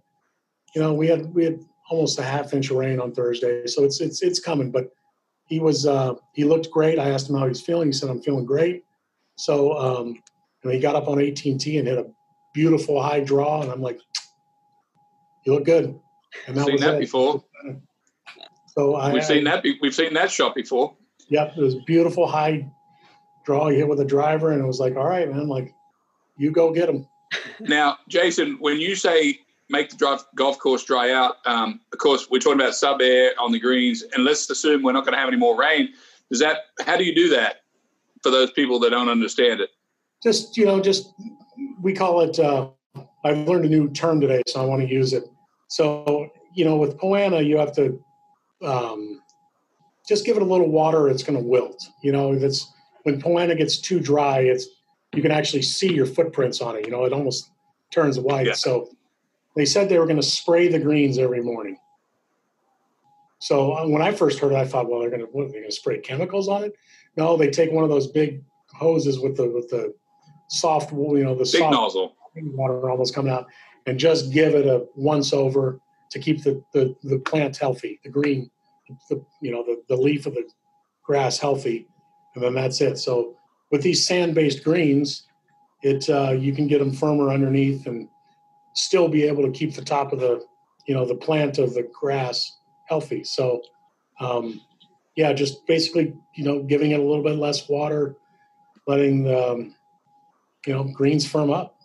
you 0.74 0.80
know, 0.80 0.92
we 0.94 1.08
had 1.08 1.34
we 1.34 1.44
had 1.44 1.60
almost 1.90 2.18
a 2.18 2.22
half 2.22 2.54
inch 2.54 2.70
of 2.70 2.76
rain 2.76 3.00
on 3.00 3.12
Thursday, 3.12 3.66
so 3.66 3.84
it's 3.84 4.00
it's 4.00 4.22
it's 4.22 4.38
coming. 4.38 4.70
But 4.70 4.90
he 5.46 5.60
was 5.60 5.86
uh, 5.86 6.14
he 6.32 6.44
looked 6.44 6.70
great. 6.70 6.98
I 6.98 7.10
asked 7.10 7.28
him 7.28 7.36
how 7.36 7.46
he's 7.46 7.60
feeling. 7.60 7.88
He 7.88 7.92
said, 7.92 8.08
I'm 8.08 8.22
feeling 8.22 8.44
great. 8.44 8.84
So 9.36 9.76
um, 9.76 10.22
and 10.62 10.72
he 10.72 10.80
got 10.80 10.94
up 10.94 11.08
on 11.08 11.18
18T 11.18 11.78
and 11.78 11.88
hit 11.88 11.98
a 11.98 12.06
beautiful 12.54 13.02
high 13.02 13.20
draw, 13.20 13.62
and 13.62 13.70
I'm 13.70 13.82
like, 13.82 14.00
"You 15.44 15.54
look 15.54 15.64
good." 15.64 15.98
And 16.46 16.56
that 16.56 16.66
seen 16.66 16.80
that 16.80 16.94
it. 16.94 17.00
before. 17.00 17.44
So 18.68 18.96
I, 18.96 19.12
we've 19.12 19.24
seen 19.24 19.44
that. 19.44 19.64
We've 19.80 19.94
seen 19.94 20.14
that 20.14 20.30
shot 20.30 20.54
before. 20.54 20.96
Yep, 21.28 21.54
it 21.56 21.60
was 21.60 21.76
beautiful 21.86 22.26
high 22.26 22.68
draw. 23.44 23.68
He 23.68 23.76
hit 23.76 23.88
with 23.88 24.00
a 24.00 24.04
driver, 24.04 24.52
and 24.52 24.60
it 24.60 24.66
was 24.66 24.80
like, 24.80 24.96
"All 24.96 25.08
right, 25.08 25.30
man, 25.30 25.48
like, 25.48 25.74
you 26.36 26.50
go 26.50 26.72
get 26.72 26.88
him." 26.88 27.06
Now, 27.60 27.98
Jason, 28.08 28.56
when 28.60 28.80
you 28.80 28.94
say 28.94 29.38
make 29.68 29.90
the 29.90 29.96
drive, 29.96 30.24
golf 30.34 30.58
course 30.58 30.84
dry 30.84 31.12
out, 31.12 31.36
um, 31.46 31.80
of 31.92 31.98
course, 31.98 32.28
we're 32.30 32.38
talking 32.38 32.60
about 32.60 32.74
SubAir 32.74 33.30
on 33.38 33.52
the 33.52 33.58
greens, 33.58 34.02
and 34.14 34.24
let's 34.24 34.48
assume 34.50 34.82
we're 34.82 34.92
not 34.92 35.04
going 35.04 35.14
to 35.14 35.18
have 35.18 35.28
any 35.28 35.36
more 35.36 35.58
rain. 35.58 35.90
Does 36.30 36.40
that? 36.40 36.58
How 36.80 36.96
do 36.96 37.04
you 37.04 37.14
do 37.14 37.28
that 37.30 37.62
for 38.22 38.30
those 38.30 38.50
people 38.52 38.78
that 38.80 38.90
don't 38.90 39.08
understand 39.08 39.60
it? 39.60 39.70
just 40.24 40.56
you 40.56 40.64
know 40.64 40.80
just 40.80 41.12
we 41.82 41.92
call 41.92 42.23
it 42.23 42.40
uh, 42.40 42.69
i've 43.25 43.47
learned 43.47 43.64
a 43.66 43.69
new 43.69 43.88
term 43.90 44.21
today 44.21 44.42
so 44.49 44.60
i 44.60 44.64
want 44.64 44.82
to 44.82 44.88
use 44.88 45.12
it 45.12 45.25
so 45.69 46.28
you 46.54 46.64
know 46.64 46.76
with 46.76 46.99
Poa 46.99 47.21
annua 47.21 47.47
you 47.47 47.58
have 47.58 47.73
to 47.76 48.02
um, 48.62 49.21
just 50.08 50.25
give 50.25 50.36
it 50.36 50.42
a 50.42 50.47
little 50.47 50.71
water 50.71 51.08
it's 51.08 51.23
going 51.23 51.38
to 51.38 51.47
wilt 51.47 51.84
you 52.02 52.10
know 52.10 52.32
if 52.32 52.42
it's 52.42 52.73
when 53.04 53.21
Poa 53.21 53.54
gets 53.54 53.78
too 53.78 54.00
dry 54.00 54.40
it's 54.40 54.67
you 55.14 55.23
can 55.23 55.30
actually 55.30 55.62
see 55.62 55.93
your 55.93 56.06
footprints 56.06 56.60
on 56.60 56.76
it 56.76 56.84
you 56.84 56.90
know 56.90 57.04
it 57.04 57.12
almost 57.12 57.50
turns 57.90 58.19
white. 58.19 58.47
Yeah. 58.47 58.52
so 58.54 58.90
they 59.56 59.64
said 59.64 59.88
they 59.88 59.99
were 59.99 60.06
going 60.06 60.17
to 60.17 60.23
spray 60.23 60.67
the 60.67 60.80
greens 60.80 61.17
every 61.17 61.40
morning. 61.40 61.76
So 63.38 63.75
uh, 63.75 63.86
when 63.86 64.02
i 64.02 64.12
first 64.12 64.38
heard 64.38 64.52
it 64.52 64.56
i 64.56 64.67
thought 64.67 64.90
well 64.90 65.00
they're 65.00 65.10
going 65.10 65.21
to 65.21 65.26
what, 65.26 65.45
they're 65.50 65.60
going 65.60 65.71
to 65.71 65.76
spray 65.76 65.99
chemicals 66.00 66.49
on 66.49 66.64
it? 66.64 66.75
No 67.17 67.36
they 67.36 67.50
take 67.50 67.71
one 67.71 67.84
of 67.84 67.90
those 67.90 68.08
big 68.08 68.43
hoses 68.75 69.21
with 69.21 69.36
the 69.36 69.49
with 69.49 69.69
the 69.69 69.95
soft, 70.49 70.93
you 70.93 71.25
know, 71.25 71.34
the 71.34 71.45
big 71.45 71.60
soft 71.60 71.73
nozzle. 71.73 72.17
water 72.36 72.90
almost 72.90 73.14
coming 73.14 73.32
out, 73.32 73.47
and 73.86 73.99
just 73.99 74.32
give 74.32 74.54
it 74.54 74.67
a 74.67 74.86
once 74.95 75.32
over 75.32 75.80
to 76.10 76.19
keep 76.19 76.43
the 76.43 76.62
the, 76.73 76.95
the 77.04 77.19
plant 77.19 77.56
healthy, 77.56 78.00
the 78.04 78.10
green, 78.10 78.50
the 79.08 79.25
you 79.40 79.50
know, 79.50 79.64
the, 79.64 79.82
the 79.88 79.97
leaf 79.97 80.26
of 80.26 80.34
the 80.34 80.49
grass 81.02 81.38
healthy, 81.38 81.86
and 82.34 82.42
then 82.42 82.54
that's 82.54 82.80
it. 82.80 82.99
So 82.99 83.36
with 83.70 83.82
these 83.82 84.06
sand-based 84.06 84.64
greens, 84.64 85.26
it 85.82 86.08
uh, 86.08 86.32
you 86.32 86.54
can 86.54 86.66
get 86.66 86.78
them 86.78 86.92
firmer 86.92 87.30
underneath 87.30 87.86
and 87.86 88.08
still 88.75 89.08
be 89.08 89.25
able 89.25 89.42
to 89.44 89.50
keep 89.50 89.75
the 89.75 89.84
top 89.84 90.12
of 90.12 90.20
the 90.20 90.44
you 90.86 90.94
know 90.94 91.06
the 91.06 91.14
plant 91.14 91.58
of 91.58 91.75
the 91.75 91.88
grass 91.99 92.56
healthy. 92.86 93.25
So 93.25 93.62
um, 94.20 94.60
yeah, 95.16 95.32
just 95.32 95.66
basically 95.66 96.14
you 96.34 96.44
know 96.44 96.62
giving 96.62 96.92
it 96.92 97.00
a 97.00 97.02
little 97.02 97.23
bit 97.23 97.36
less 97.36 97.68
water, 97.68 98.16
letting 98.86 99.25
the, 99.25 99.50
um, 99.50 99.75
you 100.66 100.73
know 100.73 100.84
greens 100.84 101.26
firm 101.28 101.50
up. 101.50 101.76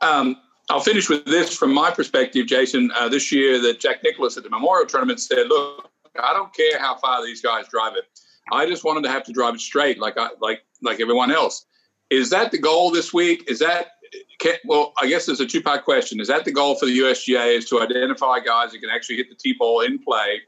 Um, 0.00 0.36
I'll 0.68 0.80
finish 0.80 1.08
with 1.08 1.24
this 1.24 1.56
from 1.56 1.72
my 1.72 1.90
perspective, 1.90 2.46
Jason. 2.46 2.90
Uh, 2.96 3.08
this 3.08 3.30
year, 3.30 3.60
that 3.60 3.78
Jack 3.78 4.02
Nicklaus 4.02 4.36
at 4.36 4.42
the 4.42 4.50
Memorial 4.50 4.86
Tournament 4.86 5.20
said, 5.20 5.46
"Look, 5.48 5.90
I 6.20 6.32
don't 6.32 6.52
care 6.54 6.78
how 6.78 6.96
far 6.96 7.24
these 7.24 7.40
guys 7.40 7.68
drive 7.68 7.94
it. 7.96 8.04
I 8.52 8.66
just 8.66 8.84
wanted 8.84 9.02
to 9.04 9.10
have 9.10 9.24
to 9.24 9.32
drive 9.32 9.54
it 9.54 9.60
straight, 9.60 9.98
like 9.98 10.18
I, 10.18 10.28
like 10.40 10.64
like 10.82 11.00
everyone 11.00 11.30
else." 11.30 11.66
Is 12.10 12.30
that 12.30 12.50
the 12.50 12.58
goal 12.58 12.90
this 12.90 13.12
week? 13.12 13.44
Is 13.48 13.58
that 13.60 13.92
can, 14.38 14.54
well? 14.64 14.92
I 15.00 15.08
guess 15.08 15.26
there's 15.26 15.40
a 15.40 15.46
two-part 15.46 15.84
question. 15.84 16.20
Is 16.20 16.28
that 16.28 16.44
the 16.44 16.52
goal 16.52 16.74
for 16.74 16.86
the 16.86 16.98
USGA? 16.98 17.56
Is 17.56 17.68
to 17.70 17.80
identify 17.80 18.40
guys 18.40 18.72
that 18.72 18.80
can 18.80 18.90
actually 18.90 19.16
hit 19.16 19.28
the 19.30 19.36
tee 19.36 19.54
ball 19.58 19.80
in 19.80 19.98
play, 19.98 20.42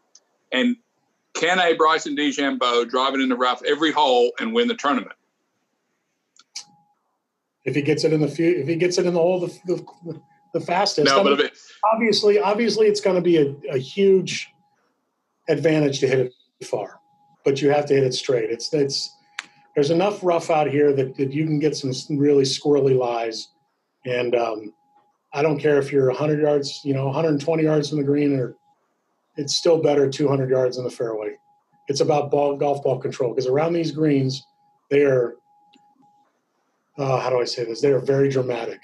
and 0.53 0.77
can 1.35 1.59
a 1.59 1.73
Bryson 1.75 2.15
DeChambeau 2.15 2.89
drive 2.89 3.15
it 3.15 3.21
in 3.21 3.29
the 3.29 3.37
rough 3.37 3.63
every 3.67 3.91
hole 3.91 4.33
and 4.39 4.55
win 4.55 4.69
the 4.69 4.75
tournament? 4.75 5.17
if 7.65 7.75
he 7.75 7.83
gets 7.83 8.05
it 8.05 8.13
in 8.13 8.21
the 8.21 8.29
few, 8.29 8.51
if 8.57 8.69
he 8.69 8.77
gets 8.77 8.99
it 8.99 9.07
in 9.07 9.15
the 9.15 9.21
hole 9.21 9.41
the, 9.41 9.59
the, 9.67 10.21
the 10.53 10.61
fastest. 10.61 11.07
No, 11.07 11.25
but 11.25 11.41
it, 11.41 11.53
obviously, 11.93 12.39
obviously, 12.39 12.87
it's 12.87 13.01
going 13.01 13.17
to 13.17 13.23
be 13.23 13.39
a, 13.39 13.55
a, 13.73 13.79
huge 13.79 14.49
advantage 15.49 16.01
to 16.01 16.07
hit 16.07 16.19
it 16.61 16.67
far, 16.67 17.01
but 17.45 17.61
you 17.61 17.71
have 17.71 17.87
to 17.87 17.95
hit 17.95 18.05
it 18.05 18.15
straight. 18.15 18.51
It's 18.51 18.73
it's 18.73 19.15
there's 19.75 19.91
enough 19.91 20.23
rough 20.23 20.51
out 20.51 20.69
here 20.69 20.93
that, 20.93 21.17
that 21.17 21.33
you 21.33 21.45
can 21.45 21.59
get 21.59 21.77
some 21.77 21.93
really 22.17 22.45
squirrely 22.45 22.97
lies, 22.97 23.49
and 24.05 24.35
um, 24.35 24.73
I 25.33 25.43
don't 25.43 25.59
care 25.59 25.79
if 25.79 25.91
you're 25.91 26.07
100 26.09 26.41
yards, 26.41 26.81
you 26.85 26.95
know, 26.95 27.07
120 27.07 27.63
yards 27.63 27.89
from 27.89 27.99
the 27.99 28.05
green, 28.05 28.39
or 28.39 28.57
it's 29.37 29.57
still 29.57 29.83
better 29.83 30.09
200 30.09 30.49
yards 30.49 30.79
in 30.79 30.85
the 30.85 30.91
fairway. 30.91 31.35
It's 31.89 32.01
about 32.01 32.31
ball 32.31 32.57
golf 32.57 32.83
ball 32.83 32.99
control 32.99 33.35
because 33.35 33.47
around 33.47 33.73
these 33.73 33.91
greens, 33.91 34.47
they 34.91 35.03
are 35.03 35.35
uh, 36.97 37.19
how 37.19 37.31
do 37.31 37.41
I 37.41 37.45
say 37.45 37.65
this? 37.65 37.81
They 37.81 37.93
are 37.93 37.99
very 37.99 38.29
dramatic. 38.29 38.81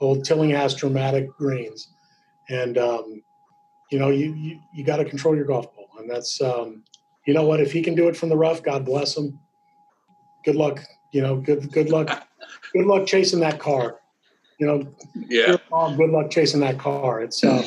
Old 0.00 0.24
Tillinghast 0.24 0.78
dramatic 0.78 1.28
greens, 1.36 1.88
and 2.48 2.78
um, 2.78 3.22
you 3.90 3.98
know 3.98 4.10
you 4.10 4.34
you, 4.34 4.60
you 4.74 4.84
got 4.84 4.96
to 4.96 5.04
control 5.04 5.34
your 5.36 5.44
golf 5.44 5.74
ball, 5.74 5.88
and 5.98 6.10
that's 6.10 6.40
um, 6.40 6.82
you 7.26 7.34
know 7.34 7.44
what 7.44 7.60
if 7.60 7.72
he 7.72 7.82
can 7.82 7.94
do 7.94 8.08
it 8.08 8.16
from 8.16 8.28
the 8.28 8.36
rough, 8.36 8.62
God 8.62 8.84
bless 8.84 9.16
him. 9.16 9.38
Good 10.44 10.56
luck, 10.56 10.80
you 11.12 11.20
know. 11.20 11.36
Good 11.36 11.72
good 11.72 11.90
luck. 11.90 12.26
Good 12.72 12.86
luck 12.86 13.06
chasing 13.06 13.40
that 13.40 13.58
car. 13.58 14.00
You 14.58 14.66
know. 14.66 14.94
Yeah. 15.14 15.56
Good 15.96 16.10
luck 16.10 16.30
chasing 16.30 16.60
that 16.60 16.78
car. 16.78 17.22
It's. 17.22 17.42
Um, 17.44 17.64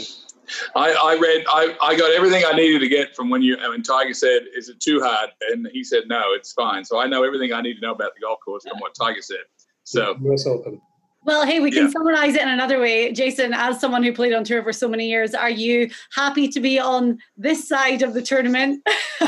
I, 0.75 0.91
I 0.91 1.17
read 1.19 1.45
I, 1.47 1.75
I 1.81 1.95
got 1.95 2.11
everything 2.11 2.43
I 2.45 2.53
needed 2.53 2.79
to 2.79 2.89
get 2.89 3.15
from 3.15 3.29
when 3.29 3.41
you 3.41 3.57
when 3.57 3.83
Tiger 3.83 4.13
said, 4.13 4.43
"Is 4.55 4.69
it 4.69 4.79
too 4.79 5.01
hard?" 5.01 5.29
and 5.49 5.67
he 5.71 5.83
said, 5.83 6.03
"No, 6.07 6.33
it's 6.33 6.51
fine." 6.53 6.83
So 6.83 6.99
I 6.99 7.07
know 7.07 7.23
everything 7.23 7.53
I 7.53 7.61
need 7.61 7.75
to 7.75 7.81
know 7.81 7.93
about 7.93 8.13
the 8.15 8.21
golf 8.21 8.39
course 8.43 8.63
from 8.63 8.79
what 8.79 8.93
Tiger 8.93 9.21
said. 9.21 9.45
So 9.83 10.15
U.S. 10.21 10.45
Open. 10.45 10.81
Well, 11.23 11.45
hey, 11.45 11.59
we 11.59 11.69
can 11.69 11.85
yeah. 11.85 11.91
summarize 11.91 12.33
it 12.33 12.41
in 12.41 12.49
another 12.49 12.79
way. 12.79 13.11
Jason, 13.11 13.53
as 13.53 13.79
someone 13.79 14.01
who 14.03 14.11
played 14.11 14.33
on 14.33 14.43
tour 14.43 14.63
for 14.63 14.73
so 14.73 14.87
many 14.87 15.07
years, 15.07 15.35
are 15.35 15.51
you 15.51 15.89
happy 16.15 16.47
to 16.47 16.59
be 16.59 16.79
on 16.79 17.19
this 17.37 17.67
side 17.67 18.01
of 18.01 18.15
the 18.15 18.23
tournament 18.23 18.83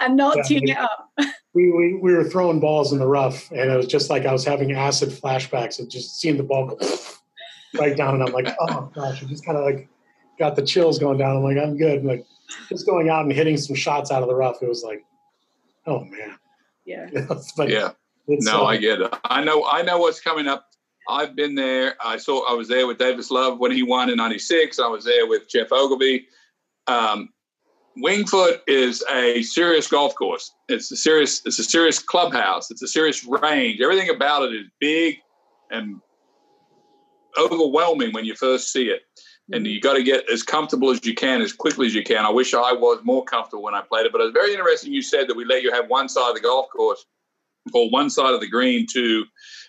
and 0.00 0.16
not 0.16 0.38
yeah, 0.38 0.42
teeing 0.44 0.68
it 0.68 0.78
up? 0.78 1.10
We, 1.54 1.70
we, 1.70 1.94
we 1.96 2.14
were 2.14 2.24
throwing 2.24 2.60
balls 2.60 2.94
in 2.94 2.98
the 2.98 3.06
rough, 3.06 3.50
and 3.50 3.70
it 3.70 3.76
was 3.76 3.86
just 3.86 4.08
like 4.08 4.24
I 4.24 4.32
was 4.32 4.42
having 4.42 4.72
acid 4.72 5.10
flashbacks 5.10 5.78
of 5.78 5.90
just 5.90 6.18
seeing 6.18 6.38
the 6.38 6.42
ball 6.42 6.68
go 6.68 6.78
right 7.78 7.94
down. 7.94 8.14
And 8.14 8.22
I'm 8.22 8.32
like, 8.32 8.48
oh 8.58 8.90
gosh, 8.94 9.22
it 9.22 9.28
just 9.28 9.44
kind 9.44 9.58
of 9.58 9.64
like 9.64 9.86
got 10.38 10.56
the 10.56 10.62
chills 10.62 10.98
going 10.98 11.18
down. 11.18 11.36
I'm 11.36 11.42
like, 11.42 11.58
I'm 11.58 11.76
good. 11.76 12.06
like 12.06 12.24
just 12.70 12.86
going 12.86 13.10
out 13.10 13.24
and 13.26 13.32
hitting 13.32 13.58
some 13.58 13.76
shots 13.76 14.10
out 14.10 14.22
of 14.22 14.28
the 14.28 14.34
rough. 14.34 14.62
It 14.62 14.68
was 14.70 14.82
like, 14.82 15.04
oh 15.86 16.04
man. 16.04 16.38
Yeah. 16.86 17.10
but 17.58 17.68
yeah. 17.68 17.90
no, 18.26 18.62
uh, 18.62 18.68
I 18.68 18.78
get 18.78 19.02
it. 19.02 19.14
I 19.24 19.44
know. 19.44 19.66
I 19.66 19.82
know 19.82 19.98
what's 19.98 20.20
coming 20.22 20.48
up. 20.48 20.70
I've 21.08 21.34
been 21.34 21.54
there. 21.54 21.94
I 22.04 22.16
saw. 22.16 22.48
I 22.48 22.54
was 22.54 22.68
there 22.68 22.86
with 22.86 22.98
Davis 22.98 23.30
Love 23.30 23.58
when 23.58 23.72
he 23.72 23.82
won 23.82 24.10
in 24.10 24.16
'96. 24.16 24.78
I 24.78 24.86
was 24.88 25.04
there 25.04 25.26
with 25.26 25.48
Geoff 25.48 25.72
Ogilvy. 25.72 26.26
Um, 26.86 27.28
Wingfoot 28.02 28.60
is 28.66 29.04
a 29.10 29.42
serious 29.42 29.86
golf 29.86 30.14
course. 30.14 30.52
It's 30.68 30.90
a 30.90 30.96
serious. 30.96 31.42
It's 31.44 31.58
a 31.58 31.64
serious 31.64 31.98
clubhouse. 31.98 32.70
It's 32.70 32.82
a 32.82 32.88
serious 32.88 33.24
range. 33.24 33.80
Everything 33.80 34.10
about 34.10 34.44
it 34.44 34.54
is 34.54 34.66
big 34.80 35.18
and 35.70 36.00
overwhelming 37.38 38.12
when 38.12 38.24
you 38.24 38.34
first 38.34 38.72
see 38.72 38.84
it. 38.84 39.02
And 39.52 39.66
you 39.66 39.80
got 39.80 39.94
to 39.94 40.02
get 40.02 40.30
as 40.30 40.42
comfortable 40.42 40.90
as 40.90 41.04
you 41.04 41.14
can, 41.14 41.42
as 41.42 41.52
quickly 41.52 41.86
as 41.86 41.94
you 41.94 42.04
can. 42.04 42.24
I 42.24 42.30
wish 42.30 42.54
I 42.54 42.72
was 42.72 43.00
more 43.02 43.24
comfortable 43.24 43.62
when 43.62 43.74
I 43.74 43.82
played 43.82 44.06
it, 44.06 44.12
but 44.12 44.20
it 44.20 44.24
was 44.24 44.32
very 44.32 44.52
interesting. 44.52 44.92
You 44.92 45.02
said 45.02 45.28
that 45.28 45.36
we 45.36 45.44
let 45.44 45.62
you 45.62 45.72
have 45.72 45.88
one 45.88 46.08
side 46.08 46.28
of 46.30 46.34
the 46.36 46.40
golf 46.40 46.68
course 46.70 47.04
or 47.74 47.90
one 47.90 48.08
side 48.08 48.34
of 48.34 48.40
the 48.40 48.48
green 48.48 48.86
to 48.92 49.24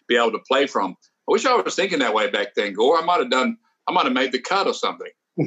be 0.07 0.15
able 0.15 0.31
to 0.31 0.39
play 0.47 0.67
from. 0.67 0.95
I 1.27 1.31
wish 1.31 1.45
I 1.45 1.55
was 1.55 1.75
thinking 1.75 1.99
that 1.99 2.13
way 2.13 2.29
back 2.29 2.53
then, 2.55 2.73
Gore. 2.73 2.99
I 2.99 3.05
might 3.05 3.19
have 3.19 3.29
done. 3.29 3.57
I 3.87 3.91
might 3.91 4.05
have 4.05 4.13
made 4.13 4.31
the 4.31 4.39
cut 4.39 4.67
or 4.67 4.73
something. 4.73 5.11
you 5.37 5.45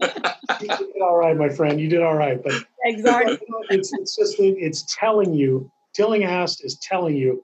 did 0.00 1.02
all 1.02 1.16
right, 1.16 1.36
my 1.36 1.48
friend. 1.48 1.80
You 1.80 1.88
did 1.88 2.02
all 2.02 2.14
right, 2.14 2.42
but 2.42 2.54
exactly. 2.84 3.38
it's 3.70 3.92
it's 3.92 4.16
just 4.16 4.36
it's 4.38 4.96
telling 4.98 5.34
you. 5.34 5.70
Tillinghast 5.94 6.62
is 6.64 6.76
telling 6.76 7.16
you, 7.16 7.42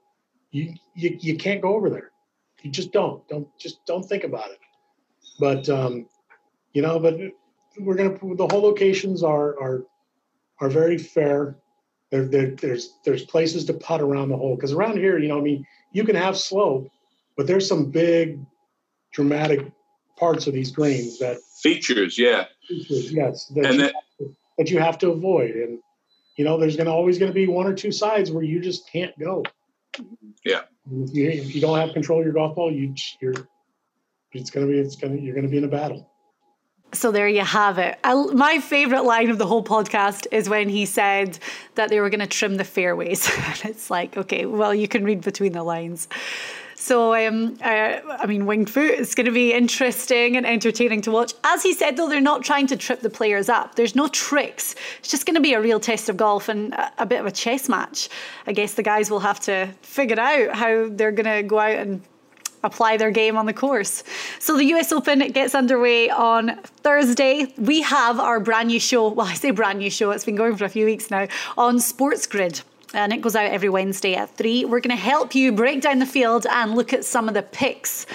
you 0.51 0.75
you 0.95 1.17
you 1.19 1.37
can't 1.37 1.61
go 1.61 1.75
over 1.75 1.89
there. 1.89 2.11
You 2.61 2.71
just 2.71 2.91
don't. 2.91 3.27
Don't 3.27 3.47
just 3.59 3.85
don't 3.85 4.03
think 4.03 4.23
about 4.23 4.49
it. 4.51 4.59
But 5.39 5.69
um, 5.69 6.07
you 6.73 6.81
know, 6.81 6.99
but 6.99 7.17
we're 7.79 7.95
gonna 7.95 8.17
the 8.35 8.47
hole 8.47 8.61
locations 8.61 9.23
are 9.23 9.59
are 9.59 9.85
are 10.59 10.69
very 10.69 10.97
fair. 10.97 11.57
There, 12.11 12.25
there, 12.25 12.51
there's 12.51 12.99
there's 13.03 13.25
places 13.25 13.65
to 13.65 13.73
putt 13.73 14.01
around 14.01 14.29
the 14.29 14.37
hole 14.37 14.55
because 14.55 14.71
around 14.71 14.97
here, 14.97 15.17
you 15.17 15.27
know, 15.27 15.39
I 15.39 15.41
mean, 15.41 15.65
you 15.91 16.03
can 16.03 16.15
have 16.15 16.37
slope, 16.37 16.87
but 17.37 17.47
there's 17.47 17.67
some 17.67 17.91
big, 17.91 18.39
dramatic 19.11 19.71
parts 20.17 20.47
of 20.47 20.53
these 20.53 20.71
greens 20.71 21.19
that 21.19 21.37
features, 21.61 22.17
yeah, 22.17 22.45
features, 22.67 23.11
yes, 23.11 23.47
that, 23.55 23.65
and 23.65 23.75
you 23.75 23.81
that, 23.81 23.95
to, 24.19 24.35
that 24.57 24.69
you 24.69 24.79
have 24.79 24.97
to 24.99 25.11
avoid, 25.11 25.51
and 25.51 25.79
you 26.37 26.45
know, 26.45 26.57
there's 26.57 26.75
going 26.75 26.87
to 26.87 26.93
always 26.93 27.17
going 27.17 27.31
to 27.31 27.35
be 27.35 27.47
one 27.47 27.67
or 27.67 27.73
two 27.73 27.91
sides 27.91 28.31
where 28.31 28.43
you 28.43 28.59
just 28.59 28.89
can't 28.91 29.17
go. 29.19 29.43
Yeah, 30.43 30.61
if 30.91 31.13
you, 31.13 31.29
if 31.29 31.55
you 31.55 31.61
don't 31.61 31.77
have 31.77 31.93
control 31.93 32.19
of 32.19 32.25
your 32.25 32.33
golf 32.33 32.55
ball, 32.55 32.71
you 32.71 32.93
you're 33.21 33.33
it's 34.31 34.49
going 34.49 34.65
to 34.65 34.71
be 34.71 34.79
it's 34.79 34.95
going 34.95 35.15
to 35.15 35.21
you're 35.21 35.35
going 35.35 35.45
to 35.45 35.51
be 35.51 35.57
in 35.57 35.63
a 35.63 35.69
battle. 35.69 36.09
So 36.93 37.11
there 37.11 37.27
you 37.27 37.41
have 37.41 37.79
it. 37.79 37.97
I, 38.03 38.13
my 38.13 38.59
favorite 38.59 39.03
line 39.03 39.31
of 39.31 39.39
the 39.39 39.47
whole 39.47 39.63
podcast 39.63 40.27
is 40.31 40.47
when 40.47 40.69
he 40.69 40.85
said 40.85 41.39
that 41.73 41.89
they 41.89 41.99
were 41.99 42.11
going 42.11 42.19
to 42.19 42.27
trim 42.27 42.57
the 42.57 42.63
fairways. 42.63 43.27
and 43.37 43.65
it's 43.65 43.89
like, 43.89 44.15
okay, 44.15 44.45
well, 44.45 44.75
you 44.75 44.87
can 44.87 45.03
read 45.03 45.21
between 45.21 45.53
the 45.53 45.63
lines. 45.63 46.07
So, 46.83 47.15
um, 47.15 47.57
uh, 47.61 48.01
I 48.09 48.25
mean, 48.25 48.45
winged 48.45 48.69
foot 48.69 48.95
is 48.95 49.15
going 49.15 49.25
to 49.25 49.31
be 49.31 49.53
interesting 49.53 50.35
and 50.35 50.45
entertaining 50.45 50.99
to 51.03 51.11
watch. 51.11 51.33
As 51.45 51.63
he 51.63 51.73
said, 51.73 51.95
though, 51.95 52.09
they're 52.09 52.19
not 52.19 52.43
trying 52.43 52.67
to 52.67 52.75
trip 52.75 52.99
the 52.99 53.09
players 53.09 53.47
up. 53.47 53.75
There's 53.75 53.95
no 53.95 54.09
tricks. 54.09 54.75
It's 54.99 55.07
just 55.07 55.25
going 55.25 55.35
to 55.35 55.41
be 55.41 55.53
a 55.53 55.61
real 55.61 55.79
test 55.79 56.09
of 56.09 56.17
golf 56.17 56.49
and 56.49 56.73
a, 56.73 56.91
a 56.97 57.05
bit 57.05 57.21
of 57.21 57.25
a 57.25 57.31
chess 57.31 57.69
match. 57.69 58.09
I 58.47 58.51
guess 58.51 58.73
the 58.73 58.83
guys 58.83 59.09
will 59.09 59.21
have 59.21 59.39
to 59.41 59.69
figure 59.81 60.19
out 60.19 60.55
how 60.55 60.89
they're 60.89 61.13
going 61.13 61.37
to 61.37 61.47
go 61.47 61.57
out 61.57 61.77
and 61.77 62.01
apply 62.65 62.97
their 62.97 63.11
game 63.11 63.37
on 63.37 63.45
the 63.45 63.53
course. 63.53 64.03
So 64.39 64.57
the 64.57 64.65
US 64.75 64.91
Open 64.91 65.19
gets 65.31 65.55
underway 65.55 66.09
on 66.09 66.57
Thursday. 66.83 67.53
We 67.57 67.81
have 67.83 68.19
our 68.19 68.41
brand 68.41 68.67
new 68.67 68.81
show. 68.81 69.07
Well, 69.07 69.27
I 69.27 69.35
say 69.35 69.51
brand 69.51 69.79
new 69.79 69.89
show, 69.89 70.11
it's 70.11 70.25
been 70.25 70.35
going 70.35 70.57
for 70.57 70.65
a 70.65 70.69
few 70.69 70.85
weeks 70.85 71.09
now 71.09 71.29
on 71.57 71.79
Sports 71.79 72.27
Grid 72.27 72.61
and 72.93 73.11
it 73.11 73.21
goes 73.21 73.35
out 73.35 73.51
every 73.51 73.69
Wednesday 73.69 74.15
at 74.15 74.35
3. 74.35 74.65
We're 74.65 74.79
going 74.79 74.95
to 74.95 75.01
help 75.01 75.33
you 75.33 75.51
break 75.51 75.81
down 75.81 75.99
the 75.99 76.05
field 76.05 76.45
and 76.49 76.75
look 76.75 76.93
at 76.93 77.03
some 77.03 77.27
of 77.27 77.33
the 77.33 77.41
picks. 77.41 78.05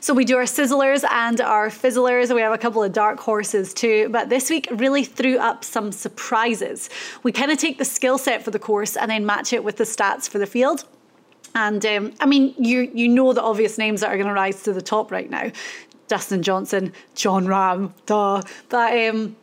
So 0.00 0.14
we 0.14 0.24
do 0.24 0.36
our 0.36 0.44
sizzlers 0.44 1.04
and 1.10 1.40
our 1.40 1.70
fizzlers. 1.70 2.30
And 2.30 2.36
we 2.36 2.42
have 2.42 2.52
a 2.52 2.58
couple 2.58 2.82
of 2.82 2.92
dark 2.92 3.18
horses 3.18 3.74
too, 3.74 4.08
but 4.10 4.28
this 4.28 4.48
week 4.48 4.68
really 4.70 5.04
threw 5.04 5.38
up 5.38 5.64
some 5.64 5.90
surprises. 5.90 6.88
We 7.22 7.32
kind 7.32 7.50
of 7.50 7.58
take 7.58 7.78
the 7.78 7.84
skill 7.84 8.16
set 8.18 8.44
for 8.44 8.50
the 8.50 8.58
course 8.58 8.96
and 8.96 9.10
then 9.10 9.26
match 9.26 9.52
it 9.52 9.64
with 9.64 9.76
the 9.76 9.84
stats 9.84 10.28
for 10.28 10.38
the 10.38 10.46
field. 10.46 10.84
And 11.54 11.84
um, 11.86 12.12
I 12.20 12.26
mean, 12.26 12.54
you 12.58 12.90
you 12.94 13.08
know 13.08 13.32
the 13.32 13.42
obvious 13.42 13.78
names 13.78 14.02
that 14.02 14.10
are 14.10 14.16
going 14.16 14.28
to 14.28 14.34
rise 14.34 14.62
to 14.64 14.72
the 14.72 14.82
top 14.82 15.10
right 15.10 15.28
now: 15.28 15.50
Dustin 16.06 16.42
Johnson, 16.42 16.92
Jon 17.14 17.46
Rahm, 17.46 17.92
duh. 18.06 18.42
But 18.68 19.08
um, 19.08 19.34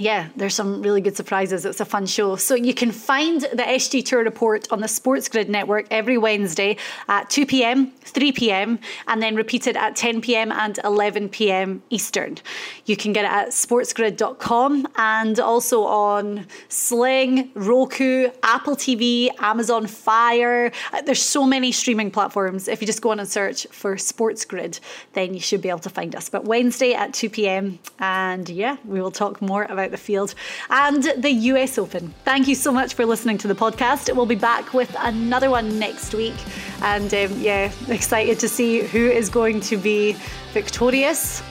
yeah, 0.00 0.28
there's 0.34 0.54
some 0.54 0.80
really 0.80 1.02
good 1.02 1.14
surprises. 1.14 1.66
It's 1.66 1.80
a 1.80 1.84
fun 1.84 2.06
show. 2.06 2.36
So 2.36 2.54
you 2.54 2.72
can 2.72 2.90
find 2.90 3.42
the 3.42 3.62
SG 3.62 4.02
Tour 4.02 4.24
report 4.24 4.66
on 4.72 4.80
the 4.80 4.88
Sports 4.88 5.28
Grid 5.28 5.50
network 5.50 5.86
every 5.90 6.16
Wednesday 6.16 6.78
at 7.08 7.28
2 7.28 7.44
p.m., 7.44 7.90
3 8.00 8.32
p.m., 8.32 8.78
and 9.08 9.22
then 9.22 9.36
repeated 9.36 9.76
at 9.76 9.96
10 9.96 10.22
p.m. 10.22 10.52
and 10.52 10.80
11 10.84 11.28
p.m. 11.28 11.82
Eastern. 11.90 12.38
You 12.86 12.96
can 12.96 13.12
get 13.12 13.26
it 13.26 13.30
at 13.30 13.48
sportsgrid.com 13.48 14.88
and 14.96 15.38
also 15.38 15.84
on 15.84 16.46
Sling, 16.68 17.50
Roku, 17.54 18.30
Apple 18.42 18.76
TV, 18.76 19.28
Amazon 19.38 19.86
Fire. 19.86 20.72
Uh, 20.94 21.02
there's 21.02 21.22
so 21.22 21.44
many 21.44 21.72
streaming 21.72 22.10
platforms. 22.10 22.68
If 22.68 22.80
you 22.80 22.86
just 22.86 23.02
go 23.02 23.10
on 23.10 23.20
and 23.20 23.28
search 23.28 23.66
for 23.70 23.98
Sports 23.98 24.46
Grid, 24.46 24.80
then 25.12 25.34
you 25.34 25.40
should 25.40 25.60
be 25.60 25.68
able 25.68 25.80
to 25.80 25.90
find 25.90 26.16
us. 26.16 26.30
But 26.30 26.46
Wednesday 26.46 26.94
at 26.94 27.12
2 27.12 27.28
p.m. 27.28 27.78
And 27.98 28.48
yeah, 28.48 28.78
we 28.86 29.02
will 29.02 29.10
talk 29.10 29.42
more 29.42 29.64
the 29.90 29.96
field 29.96 30.34
and 30.70 31.02
the 31.16 31.30
US 31.30 31.78
Open. 31.78 32.14
Thank 32.24 32.48
you 32.48 32.54
so 32.54 32.72
much 32.72 32.94
for 32.94 33.04
listening 33.04 33.38
to 33.38 33.48
the 33.48 33.54
podcast. 33.54 34.14
We'll 34.14 34.26
be 34.26 34.34
back 34.34 34.72
with 34.74 34.94
another 34.98 35.50
one 35.50 35.78
next 35.78 36.14
week. 36.14 36.34
And 36.82 37.12
um, 37.12 37.32
yeah, 37.40 37.72
excited 37.88 38.38
to 38.40 38.48
see 38.48 38.82
who 38.82 39.08
is 39.10 39.28
going 39.28 39.60
to 39.60 39.76
be 39.76 40.16
victorious 40.52 41.42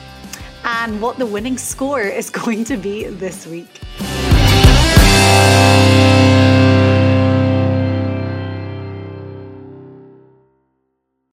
and 0.64 1.00
what 1.00 1.18
the 1.18 1.26
winning 1.26 1.58
score 1.58 2.02
is 2.02 2.30
going 2.42 2.64
to 2.64 2.76
be 2.76 3.04
this 3.04 3.46
week. 3.46 3.80